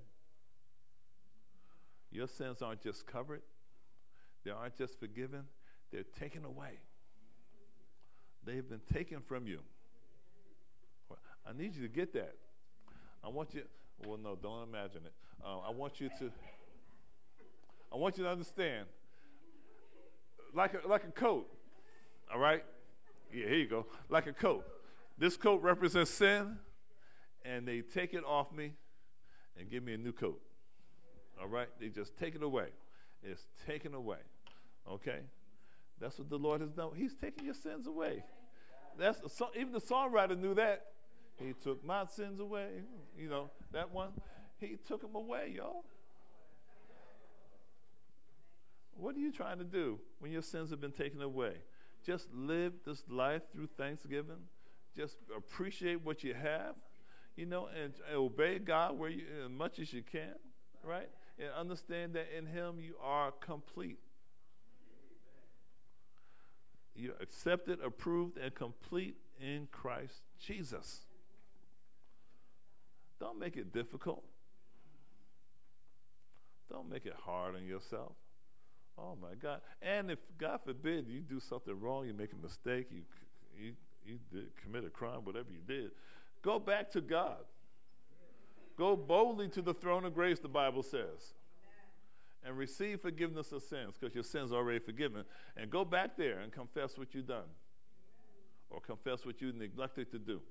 Your 2.12 2.28
sins 2.28 2.62
aren't 2.62 2.82
just 2.82 3.08
covered, 3.08 3.42
they 4.44 4.52
aren't 4.52 4.78
just 4.78 5.00
forgiven, 5.00 5.44
they're 5.94 6.04
taken 6.04 6.44
away. 6.44 6.80
They've 8.44 8.68
been 8.68 8.82
taken 8.92 9.22
from 9.22 9.48
you. 9.48 9.60
I 11.48 11.54
need 11.54 11.74
you 11.74 11.84
to 11.84 11.88
get 11.88 12.12
that. 12.12 12.36
I 13.24 13.30
want 13.30 13.54
you, 13.54 13.62
well, 14.06 14.18
no, 14.18 14.36
don't 14.36 14.68
imagine 14.68 15.04
it. 15.06 15.14
Uh, 15.42 15.60
I 15.60 15.70
want 15.72 16.02
you 16.02 16.10
to, 16.20 16.30
I 17.94 17.96
want 17.96 18.18
you 18.18 18.26
to 18.26 18.30
understand, 18.30 18.88
like 20.54 20.74
a, 20.74 20.86
like 20.86 21.06
a 21.06 21.12
coat, 21.12 21.48
all 22.30 22.38
right? 22.38 22.66
Yeah, 23.34 23.48
here 23.48 23.58
you 23.58 23.68
go. 23.68 23.86
Like 24.10 24.28
a 24.28 24.34
coat. 24.34 24.66
This 25.18 25.38
coat 25.38 25.62
represents 25.62 26.12
sin, 26.12 26.58
and 27.46 27.68
they 27.68 27.82
take 27.82 28.14
it 28.14 28.24
off 28.26 28.52
me 28.52 28.74
and 29.58 29.70
give 29.70 29.84
me 29.84 29.94
a 29.94 29.98
new 29.98 30.12
coat. 30.12 30.42
All 31.40 31.48
right? 31.48 31.68
They 31.80 31.90
just 31.90 32.18
take 32.18 32.36
it 32.36 32.44
away. 32.44 32.68
It's 33.24 33.44
taken 33.66 33.94
away. 33.94 34.18
Okay? 34.90 35.20
That's 36.00 36.18
what 36.18 36.30
the 36.30 36.38
Lord 36.38 36.62
has 36.62 36.72
done. 36.72 36.92
He's 36.96 37.14
taking 37.14 37.46
your 37.46 37.54
sins 37.54 37.88
away. 37.88 38.24
That's 38.98 39.22
even 39.56 39.72
the 39.72 39.82
songwriter 39.82 40.38
knew 40.38 40.56
that. 40.56 40.88
He 41.38 41.54
took 41.54 41.84
my 41.86 42.06
sins 42.06 42.40
away. 42.40 42.70
You 43.18 43.30
know, 43.30 43.50
that 43.72 43.92
one. 43.92 44.10
He 44.60 44.78
took 44.88 45.02
them 45.02 45.16
away, 45.16 45.54
y'all. 45.56 45.84
What 48.96 49.16
are 49.16 49.20
you 49.20 49.32
trying 49.32 49.58
to 49.58 49.64
do 49.64 50.00
when 50.20 50.32
your 50.32 50.44
sins 50.44 50.70
have 50.70 50.82
been 50.82 50.92
taken 50.92 51.22
away? 51.22 51.54
Just 52.06 52.28
live 52.34 52.74
this 52.86 53.04
life 53.10 53.44
through 53.54 53.68
thanksgiving. 53.68 54.48
Just 54.96 55.18
appreciate 55.36 56.04
what 56.04 56.24
you 56.24 56.34
have, 56.34 56.76
you 57.36 57.46
know, 57.46 57.68
and, 57.68 57.94
and 58.08 58.18
obey 58.18 58.60
God 58.60 58.98
where 58.98 59.10
you, 59.10 59.24
as 59.46 59.52
much 59.52 59.80
as 59.80 59.94
you 59.94 60.02
can, 60.04 60.36
right? 60.84 61.10
And 61.40 61.50
understand 61.58 62.14
that 62.14 62.28
in 62.36 62.46
Him 62.46 62.80
you 62.80 62.96
are 63.02 63.32
complete. 63.32 64.00
You're 66.96 67.16
accepted, 67.22 67.80
approved, 67.84 68.38
and 68.38 68.54
complete 68.54 69.16
in 69.40 69.68
Christ 69.72 70.22
Jesus. 70.40 71.06
Don't 73.20 73.40
make 73.40 73.56
it 73.56 73.72
difficult. 73.72 74.24
Don't 76.70 76.90
make 76.90 77.06
it 77.06 77.16
hard 77.26 77.56
on 77.56 77.66
yourself. 77.66 78.14
Oh 78.98 79.18
my 79.22 79.36
God! 79.42 79.62
And 79.82 80.12
if 80.12 80.20
God 80.38 80.60
forbid 80.66 81.08
you 81.08 81.22
do 81.22 81.40
something 81.40 81.80
wrong, 81.80 82.06
you 82.06 82.14
make 82.14 82.34
a 82.34 82.42
mistake, 82.42 82.88
you 82.92 83.02
you 83.58 83.74
you 84.06 84.20
did, 84.32 84.50
commit 84.62 84.86
a 84.86 84.90
crime, 84.90 85.24
whatever 85.24 85.50
you 85.52 85.62
did, 85.66 85.92
go 86.42 86.60
back 86.60 86.92
to 86.92 87.02
God. 87.02 87.38
Go 88.78 88.96
boldly 88.96 89.48
to 89.50 89.62
the 89.62 89.74
throne 89.74 90.06
of 90.06 90.14
grace, 90.16 90.40
the 90.40 90.48
Bible 90.48 90.82
says, 90.82 91.36
and 92.44 92.58
receive 92.58 93.02
forgiveness 93.02 93.52
of 93.52 93.62
sins 93.62 93.96
because 94.00 94.16
your 94.16 94.24
sins 94.24 94.52
are 94.52 94.56
already 94.56 94.80
forgiven. 94.80 95.24
And 95.56 95.70
go 95.70 95.86
back 95.86 96.18
there 96.18 96.40
and 96.40 96.52
confess 96.52 96.98
what 96.98 97.14
you've 97.14 97.28
done 97.28 97.50
or 98.72 98.80
confess 98.80 99.26
what 99.26 99.42
you 99.42 99.52
neglected 99.52 100.10
to 100.12 100.20
do. 100.20 100.42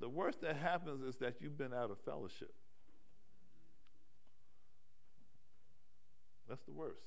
The 0.00 0.08
worst 0.08 0.40
that 0.40 0.56
happens 0.56 1.02
is 1.02 1.16
that 1.16 1.34
you've 1.40 1.58
been 1.58 1.74
out 1.74 1.90
of 1.90 1.98
fellowship. 2.00 2.52
That's 6.50 6.64
the 6.64 6.72
worst. 6.72 7.06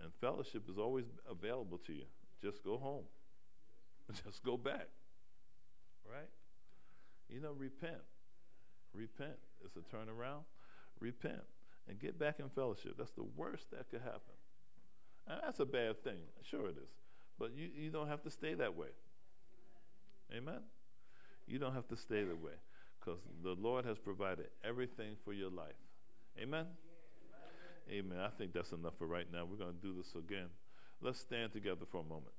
And 0.00 0.10
fellowship 0.20 0.62
is 0.70 0.78
always 0.78 1.04
available 1.30 1.78
to 1.86 1.92
you. 1.92 2.04
Just 2.42 2.64
go 2.64 2.78
home. 2.78 3.04
Just 4.24 4.42
go 4.42 4.56
back. 4.56 4.88
Right? 6.10 6.30
You 7.28 7.40
know, 7.40 7.52
repent. 7.52 8.00
Repent. 8.94 9.36
It's 9.62 9.76
a 9.76 9.80
turnaround. 9.94 10.44
Repent 10.98 11.42
and 11.88 11.98
get 11.98 12.18
back 12.18 12.40
in 12.40 12.48
fellowship. 12.50 12.94
That's 12.96 13.12
the 13.12 13.26
worst 13.36 13.70
that 13.70 13.90
could 13.90 14.00
happen. 14.00 14.36
And 15.26 15.40
that's 15.44 15.60
a 15.60 15.66
bad 15.66 16.02
thing. 16.02 16.20
Sure, 16.42 16.68
it 16.68 16.76
is. 16.76 16.90
But 17.38 17.52
you, 17.54 17.68
you 17.74 17.90
don't 17.90 18.08
have 18.08 18.22
to 18.22 18.30
stay 18.30 18.54
that 18.54 18.74
way. 18.76 18.88
Amen? 20.34 20.60
You 21.46 21.58
don't 21.58 21.74
have 21.74 21.88
to 21.88 21.96
stay 21.96 22.24
that 22.24 22.40
way 22.40 22.52
because 22.98 23.20
the 23.42 23.54
Lord 23.54 23.84
has 23.84 23.98
provided 23.98 24.46
everything 24.64 25.16
for 25.24 25.32
your 25.32 25.50
life. 25.50 25.76
Amen? 26.40 26.66
Amen. 27.90 28.18
I 28.18 28.28
think 28.28 28.52
that's 28.52 28.72
enough 28.72 28.94
for 28.98 29.06
right 29.06 29.26
now. 29.32 29.46
We're 29.46 29.56
going 29.56 29.74
to 29.74 29.82
do 29.82 29.94
this 29.96 30.14
again. 30.14 30.48
Let's 31.00 31.20
stand 31.20 31.52
together 31.52 31.86
for 31.90 32.00
a 32.00 32.04
moment. 32.04 32.34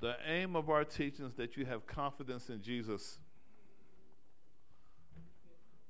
The 0.00 0.16
aim 0.26 0.53
of 0.64 0.70
our 0.70 0.82
teachings 0.82 1.34
that 1.34 1.58
you 1.58 1.66
have 1.66 1.86
confidence 1.86 2.48
in 2.48 2.62
Jesus. 2.62 3.18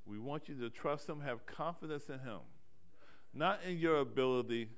We 0.05 0.19
want 0.19 0.49
you 0.49 0.57
to 0.57 0.69
trust 0.69 1.09
Him, 1.09 1.21
have 1.21 1.47
confidence 1.47 2.09
in 2.09 2.19
Him, 2.19 2.41
not 3.33 3.61
in 3.65 3.79
your 3.79 4.01
ability 4.01 4.69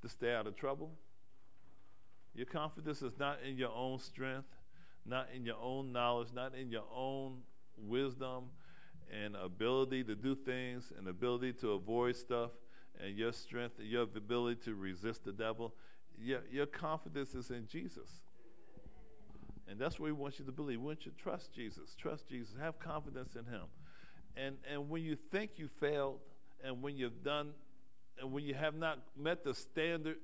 to 0.00 0.08
stay 0.08 0.34
out 0.34 0.46
of 0.46 0.56
trouble. 0.56 0.92
Your 2.34 2.46
confidence 2.46 3.02
is 3.02 3.12
not 3.18 3.40
in 3.46 3.58
your 3.58 3.72
own 3.76 3.98
strength, 3.98 4.48
not 5.04 5.28
in 5.36 5.44
your 5.44 5.58
own 5.62 5.92
knowledge, 5.92 6.28
not 6.34 6.54
in 6.54 6.70
your 6.70 6.86
own 6.90 7.40
wisdom 7.76 8.44
and 9.12 9.36
ability 9.36 10.02
to 10.04 10.14
do 10.14 10.34
things 10.34 10.94
and 10.96 11.06
ability 11.08 11.52
to 11.52 11.72
avoid 11.72 12.16
stuff 12.16 12.52
and 13.04 13.18
your 13.18 13.34
strength 13.34 13.78
and 13.78 13.86
your 13.86 14.04
ability 14.04 14.62
to 14.64 14.74
resist 14.74 15.26
the 15.26 15.32
devil. 15.32 15.74
Your, 16.18 16.40
your 16.50 16.64
confidence 16.64 17.34
is 17.34 17.50
in 17.50 17.66
Jesus. 17.66 18.22
And 19.72 19.80
that's 19.80 19.98
what 19.98 20.04
we 20.04 20.12
want 20.12 20.38
you 20.38 20.44
to 20.44 20.52
believe. 20.52 20.80
We 20.80 20.86
want 20.88 21.06
you 21.06 21.12
to 21.12 21.16
trust 21.16 21.50
Jesus. 21.50 21.94
Trust 21.98 22.28
Jesus. 22.28 22.54
Have 22.60 22.78
confidence 22.78 23.36
in 23.36 23.46
Him. 23.46 23.62
And 24.36 24.58
and 24.70 24.90
when 24.90 25.02
you 25.02 25.16
think 25.16 25.52
you 25.56 25.66
failed, 25.80 26.18
and 26.62 26.82
when 26.82 26.98
you've 26.98 27.24
done, 27.24 27.52
and 28.20 28.32
when 28.32 28.44
you 28.44 28.52
have 28.52 28.74
not 28.74 28.98
met 29.18 29.44
the 29.44 29.54
standard, 29.54 30.18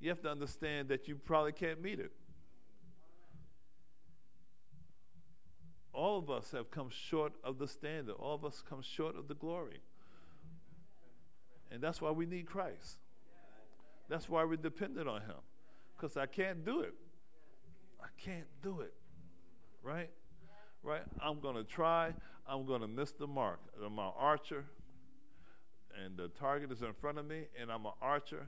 you 0.00 0.10
have 0.10 0.20
to 0.20 0.28
understand 0.30 0.88
that 0.90 1.08
you 1.08 1.16
probably 1.16 1.52
can't 1.52 1.80
meet 1.80 1.98
it. 1.98 2.12
All 5.94 6.18
of 6.18 6.28
us 6.28 6.50
have 6.50 6.70
come 6.70 6.90
short 6.90 7.32
of 7.42 7.56
the 7.56 7.66
standard. 7.66 8.16
All 8.18 8.34
of 8.34 8.44
us 8.44 8.62
come 8.68 8.82
short 8.82 9.16
of 9.16 9.28
the 9.28 9.34
glory. 9.34 9.80
And 11.70 11.82
that's 11.82 12.02
why 12.02 12.10
we 12.10 12.26
need 12.26 12.44
Christ. 12.44 12.98
That's 14.10 14.28
why 14.28 14.44
we're 14.44 14.56
dependent 14.56 15.08
on 15.08 15.22
Him. 15.22 15.40
Because 15.96 16.18
I 16.18 16.26
can't 16.26 16.66
do 16.66 16.82
it. 16.82 16.92
I 18.00 18.08
can't 18.18 18.46
do 18.62 18.80
it. 18.80 18.94
Right? 19.82 20.10
Right? 20.82 21.02
I'm 21.20 21.40
going 21.40 21.56
to 21.56 21.64
try. 21.64 22.12
I'm 22.48 22.66
going 22.66 22.80
to 22.80 22.88
miss 22.88 23.12
the 23.12 23.26
mark. 23.26 23.60
I'm 23.84 23.98
an 23.98 24.12
archer, 24.16 24.64
and 26.04 26.16
the 26.16 26.28
target 26.28 26.70
is 26.70 26.82
in 26.82 26.92
front 26.92 27.18
of 27.18 27.26
me, 27.26 27.44
and 27.60 27.70
I'm 27.70 27.86
an 27.86 27.92
archer, 28.00 28.46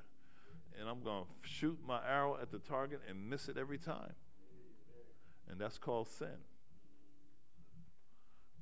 and 0.79 0.89
I'm 0.89 1.03
going 1.03 1.25
to 1.25 1.49
shoot 1.49 1.79
my 1.87 2.01
arrow 2.07 2.39
at 2.41 2.53
the 2.53 2.59
target 2.59 3.01
and 3.09 3.29
miss 3.29 3.49
it 3.49 3.57
every 3.57 3.79
time. 3.79 4.13
And 5.49 5.61
that's 5.61 5.79
called 5.79 6.09
sin. 6.09 6.29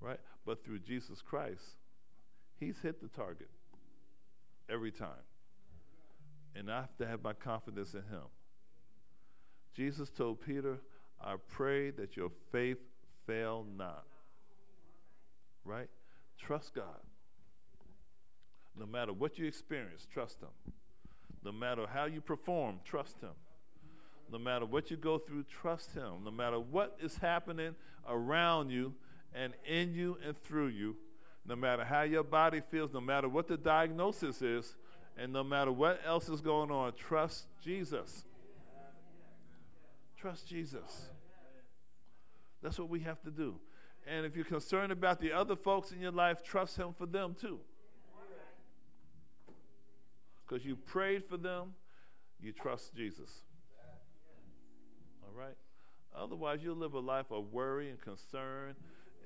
Right? 0.01 0.21
But 0.45 0.65
through 0.65 0.81
Jesus 0.81 1.21
Christ, 1.21 1.63
He's 2.59 2.79
hit 2.83 3.03
the 3.03 3.09
target 3.09 3.51
every 4.71 4.93
time. 4.93 5.25
And 6.55 6.71
I 6.71 6.81
have 6.81 6.97
to 6.99 7.07
have 7.07 7.23
my 7.23 7.35
confidence 7.35 7.93
in 7.93 8.03
Him. 8.03 8.23
Jesus 9.77 10.09
told 10.09 10.41
Peter, 10.41 10.79
I 11.23 11.35
pray 11.49 11.91
that 11.91 12.17
your 12.17 12.31
faith 12.51 12.79
fail 13.27 13.67
not. 13.77 14.07
Right? 15.65 15.91
Trust 16.39 16.75
God. 16.75 16.85
No 18.79 18.87
matter 18.87 19.13
what 19.13 19.39
you 19.39 19.47
experience, 19.47 20.07
trust 20.11 20.41
Him. 20.41 20.73
No 21.45 21.53
matter 21.53 21.87
how 21.87 22.07
you 22.07 22.21
perform, 22.21 22.81
trust 22.85 23.21
Him. 23.21 23.31
No 24.33 24.39
matter 24.39 24.65
what 24.65 24.91
you 24.91 24.97
go 24.97 25.19
through, 25.19 25.45
trust 25.45 25.93
Him. 25.93 26.25
No 26.25 26.31
matter 26.31 26.59
what 26.59 26.97
is 27.01 27.17
happening 27.19 27.75
around 28.09 28.71
you 28.71 28.95
and 29.35 29.53
in 29.67 29.95
you 29.95 30.17
and 30.27 30.37
through 30.43 30.69
you, 30.69 30.97
no 31.47 31.55
matter 31.55 31.85
how 31.85 32.03
your 32.03 32.25
body 32.25 32.63
feels, 32.71 32.93
no 32.93 33.01
matter 33.01 33.29
what 33.29 33.47
the 33.47 33.57
diagnosis 33.57 34.41
is, 34.43 34.75
and 35.19 35.33
no 35.33 35.45
matter 35.45 35.73
what 35.73 36.01
else 36.05 36.29
is 36.29 36.41
going 36.41 36.71
on, 36.71 36.93
trust 36.95 37.47
Jesus. 37.63 38.25
Trust 40.27 40.49
Jesus. 40.49 41.07
That's 42.61 42.81
what 42.81 42.89
we 42.89 42.99
have 42.99 43.23
to 43.23 43.31
do. 43.31 43.61
And 44.09 44.27
if 44.27 44.35
you're 44.35 44.45
concerned 44.45 44.91
about 44.91 45.21
the 45.21 45.31
other 45.31 45.55
folks 45.55 45.93
in 45.93 46.01
your 46.01 46.11
life, 46.11 46.43
trust 46.43 46.77
Him 46.77 46.93
for 46.99 47.07
them 47.07 47.37
too. 47.41 47.61
Because 50.45 50.67
you 50.67 50.75
prayed 50.75 51.25
for 51.27 51.37
them, 51.37 51.75
you 52.41 52.51
trust 52.51 52.93
Jesus. 52.97 53.45
All 55.23 55.33
right? 55.33 55.55
Otherwise, 56.13 56.59
you'll 56.61 56.75
live 56.75 56.95
a 56.95 56.99
life 56.99 57.31
of 57.31 57.53
worry 57.53 57.89
and 57.89 58.01
concern, 58.01 58.75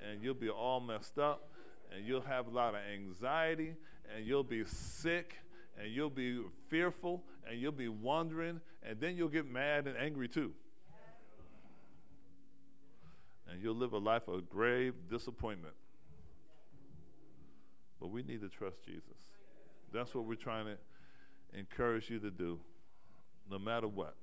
and 0.06 0.22
you'll 0.22 0.34
be 0.34 0.50
all 0.50 0.80
messed 0.80 1.18
up, 1.18 1.48
and 1.96 2.06
you'll 2.06 2.20
have 2.20 2.46
a 2.46 2.50
lot 2.50 2.74
of 2.74 2.80
anxiety, 2.94 3.74
and 4.14 4.26
you'll 4.26 4.44
be 4.44 4.64
sick, 4.66 5.36
and 5.80 5.90
you'll 5.90 6.10
be 6.10 6.42
fearful, 6.68 7.24
and 7.48 7.58
you'll 7.58 7.72
be 7.72 7.88
wondering, 7.88 8.60
and 8.82 9.00
then 9.00 9.16
you'll 9.16 9.28
get 9.28 9.50
mad 9.50 9.86
and 9.86 9.96
angry 9.96 10.28
too. 10.28 10.52
And 13.50 13.62
you'll 13.62 13.74
live 13.74 13.92
a 13.92 13.98
life 13.98 14.28
of 14.28 14.48
grave 14.48 14.94
disappointment. 15.10 15.74
But 18.00 18.08
we 18.08 18.22
need 18.22 18.40
to 18.42 18.48
trust 18.48 18.84
Jesus. 18.84 19.18
That's 19.92 20.14
what 20.14 20.24
we're 20.24 20.36
trying 20.36 20.66
to 20.66 21.58
encourage 21.58 22.08
you 22.08 22.18
to 22.20 22.30
do, 22.30 22.60
no 23.50 23.58
matter 23.58 23.88
what. 23.88 24.14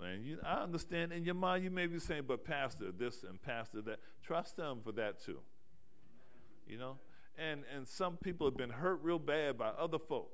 And 0.00 0.24
you, 0.24 0.38
I 0.44 0.62
understand 0.62 1.12
in 1.12 1.24
your 1.24 1.34
mind 1.34 1.64
you 1.64 1.70
may 1.70 1.86
be 1.86 1.98
saying, 1.98 2.22
but 2.28 2.44
Pastor, 2.44 2.92
this 2.96 3.24
and 3.24 3.42
Pastor 3.42 3.82
that. 3.82 3.98
Trust 4.22 4.56
them 4.56 4.80
for 4.84 4.92
that 4.92 5.20
too. 5.22 5.40
You 6.66 6.78
know? 6.78 6.98
And, 7.36 7.62
and 7.74 7.86
some 7.86 8.16
people 8.16 8.46
have 8.46 8.56
been 8.56 8.70
hurt 8.70 9.00
real 9.02 9.18
bad 9.18 9.58
by 9.58 9.68
other 9.68 9.98
folk. 9.98 10.30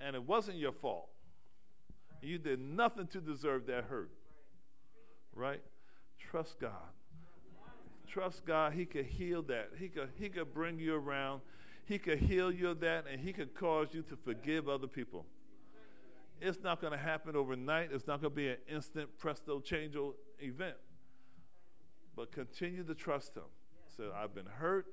And 0.00 0.16
it 0.16 0.24
wasn't 0.24 0.58
your 0.58 0.72
fault. 0.72 1.08
You 2.22 2.38
did 2.38 2.60
nothing 2.60 3.06
to 3.08 3.20
deserve 3.20 3.66
that 3.66 3.84
hurt. 3.84 4.10
Right? 5.34 5.62
Trust 6.36 6.60
God. 6.60 6.70
Trust 8.06 8.44
God. 8.44 8.72
He 8.72 8.84
could 8.84 9.06
heal 9.06 9.42
that. 9.42 9.70
He 9.78 9.88
could, 9.88 10.10
he 10.18 10.28
could 10.28 10.52
bring 10.52 10.78
you 10.78 10.94
around 10.94 11.40
he 11.86 11.98
could 11.98 12.18
heal 12.18 12.52
you 12.52 12.70
of 12.70 12.80
that 12.80 13.04
and 13.10 13.20
He 13.20 13.32
could 13.32 13.54
cause 13.54 13.88
you 13.92 14.02
to 14.02 14.16
forgive 14.16 14.68
other 14.68 14.88
people. 14.88 15.24
It's 16.40 16.62
not 16.62 16.80
going 16.80 16.92
to 16.92 16.98
happen 16.98 17.36
overnight. 17.36 17.90
It's 17.92 18.06
not 18.06 18.20
going 18.20 18.32
to 18.32 18.36
be 18.36 18.48
an 18.48 18.58
instant 18.68 19.08
presto 19.18 19.60
change 19.60 19.94
event. 20.40 20.76
But 22.14 22.32
continue 22.32 22.82
to 22.82 22.94
trust 22.94 23.36
Him. 23.36 23.44
Say, 23.96 24.04
I've 24.14 24.34
been 24.34 24.46
hurt. 24.46 24.86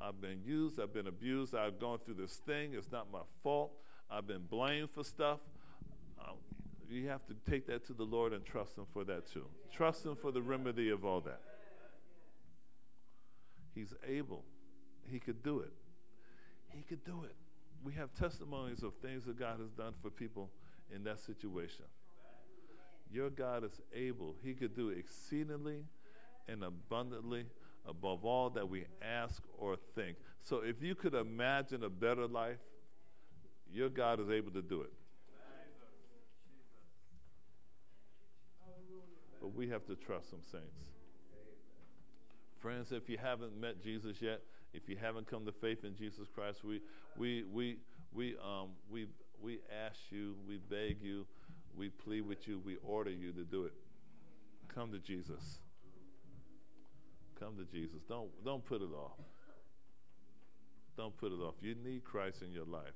I've 0.00 0.20
been 0.20 0.40
used. 0.44 0.80
I've 0.80 0.94
been 0.94 1.08
abused. 1.08 1.54
I've 1.54 1.80
gone 1.80 1.98
through 2.04 2.14
this 2.14 2.36
thing. 2.36 2.74
It's 2.74 2.92
not 2.92 3.10
my 3.12 3.22
fault. 3.42 3.72
I've 4.08 4.26
been 4.26 4.44
blamed 4.48 4.90
for 4.90 5.02
stuff. 5.02 5.40
Um, 6.20 6.36
you 6.94 7.08
have 7.08 7.24
to 7.26 7.34
take 7.50 7.66
that 7.66 7.86
to 7.86 7.92
the 7.92 8.04
Lord 8.04 8.32
and 8.32 8.44
trust 8.44 8.76
Him 8.76 8.84
for 8.92 9.04
that 9.04 9.30
too. 9.30 9.46
Trust 9.72 10.04
Him 10.04 10.16
for 10.16 10.30
the 10.32 10.42
remedy 10.42 10.90
of 10.90 11.04
all 11.04 11.20
that. 11.22 11.40
He's 13.74 13.94
able. 14.06 14.44
He 15.10 15.18
could 15.18 15.42
do 15.42 15.60
it. 15.60 15.72
He 16.68 16.82
could 16.82 17.04
do 17.04 17.24
it. 17.24 17.34
We 17.84 17.92
have 17.94 18.14
testimonies 18.14 18.82
of 18.82 18.94
things 19.02 19.24
that 19.26 19.38
God 19.38 19.60
has 19.60 19.70
done 19.70 19.92
for 20.02 20.10
people 20.10 20.50
in 20.94 21.04
that 21.04 21.20
situation. 21.20 21.84
Your 23.10 23.30
God 23.30 23.64
is 23.64 23.80
able. 23.94 24.34
He 24.42 24.54
could 24.54 24.74
do 24.74 24.88
exceedingly 24.88 25.84
and 26.48 26.64
abundantly 26.64 27.46
above 27.86 28.24
all 28.24 28.50
that 28.50 28.68
we 28.68 28.86
ask 29.02 29.42
or 29.58 29.76
think. 29.94 30.16
So 30.42 30.58
if 30.58 30.82
you 30.82 30.94
could 30.94 31.14
imagine 31.14 31.84
a 31.84 31.90
better 31.90 32.26
life, 32.26 32.58
your 33.70 33.88
God 33.88 34.20
is 34.20 34.30
able 34.30 34.52
to 34.52 34.62
do 34.62 34.82
it. 34.82 34.92
We 39.54 39.68
have 39.68 39.86
to 39.86 39.96
trust 39.96 40.32
Him, 40.32 40.40
saints. 40.42 40.90
Friends, 42.58 42.92
if 42.92 43.08
you 43.08 43.18
haven't 43.18 43.58
met 43.60 43.82
Jesus 43.82 44.20
yet, 44.20 44.40
if 44.72 44.88
you 44.88 44.96
haven't 44.96 45.30
come 45.30 45.44
to 45.46 45.52
faith 45.52 45.84
in 45.84 45.94
Jesus 45.94 46.26
Christ, 46.34 46.64
we, 46.64 46.80
we, 47.16 47.44
we, 47.52 47.76
we, 48.12 48.36
um, 48.42 48.70
we, 48.90 49.06
we 49.40 49.60
ask 49.86 49.98
you, 50.10 50.34
we 50.48 50.58
beg 50.58 51.00
you, 51.00 51.26
we 51.76 51.90
plead 51.90 52.22
with 52.22 52.48
you, 52.48 52.60
we 52.64 52.76
order 52.82 53.10
you 53.10 53.32
to 53.32 53.44
do 53.44 53.64
it. 53.64 53.74
Come 54.74 54.90
to 54.92 54.98
Jesus. 54.98 55.60
Come 57.38 57.56
to 57.56 57.64
Jesus. 57.64 58.00
Don't, 58.08 58.30
don't 58.44 58.64
put 58.64 58.80
it 58.80 58.92
off. 58.92 59.18
Don't 60.96 61.16
put 61.16 61.32
it 61.32 61.40
off. 61.40 61.54
You 61.60 61.74
need 61.84 62.04
Christ 62.04 62.42
in 62.42 62.52
your 62.52 62.64
life. 62.64 62.94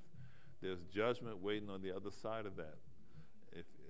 There's 0.63 0.81
judgment 0.93 1.43
waiting 1.43 1.69
on 1.69 1.83
the 1.83 1.95
other 1.95 2.11
side 2.11 2.47
of 2.47 2.57
that. 2.57 2.77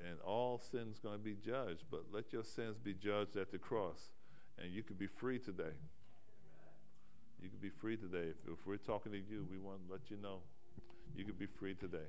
And 0.06 0.18
all 0.24 0.58
sin's 0.58 0.98
going 0.98 1.18
to 1.18 1.24
be 1.24 1.36
judged, 1.44 1.84
but 1.90 2.04
let 2.12 2.32
your 2.32 2.44
sins 2.44 2.78
be 2.78 2.94
judged 2.94 3.36
at 3.36 3.50
the 3.50 3.58
cross, 3.58 4.10
and 4.58 4.72
you 4.72 4.82
could 4.82 4.98
be 4.98 5.06
free 5.06 5.38
today. 5.38 5.74
You 7.42 7.48
could 7.48 7.60
be 7.60 7.70
free 7.70 7.96
today. 7.96 8.30
If, 8.30 8.52
if 8.52 8.66
we're 8.66 8.76
talking 8.76 9.12
to 9.12 9.18
you, 9.18 9.46
we 9.50 9.58
want 9.58 9.86
to 9.86 9.92
let 9.92 10.10
you 10.10 10.16
know 10.16 10.38
you 11.16 11.24
could 11.24 11.38
be 11.38 11.46
free 11.46 11.74
today. 11.74 12.08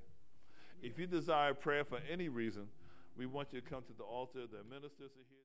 If 0.82 0.98
you 0.98 1.08
desire 1.08 1.54
prayer 1.54 1.84
for 1.84 2.00
any 2.12 2.30
reason, 2.30 2.68
we 3.18 3.26
want 3.26 3.50
you 3.52 3.62
to 3.62 3.70
come 3.70 3.84
to 3.84 3.94
the 3.98 4.04
altar. 4.04 4.42
The 4.50 4.64
ministers 4.70 5.12
are 5.12 5.28
here. 5.30 5.38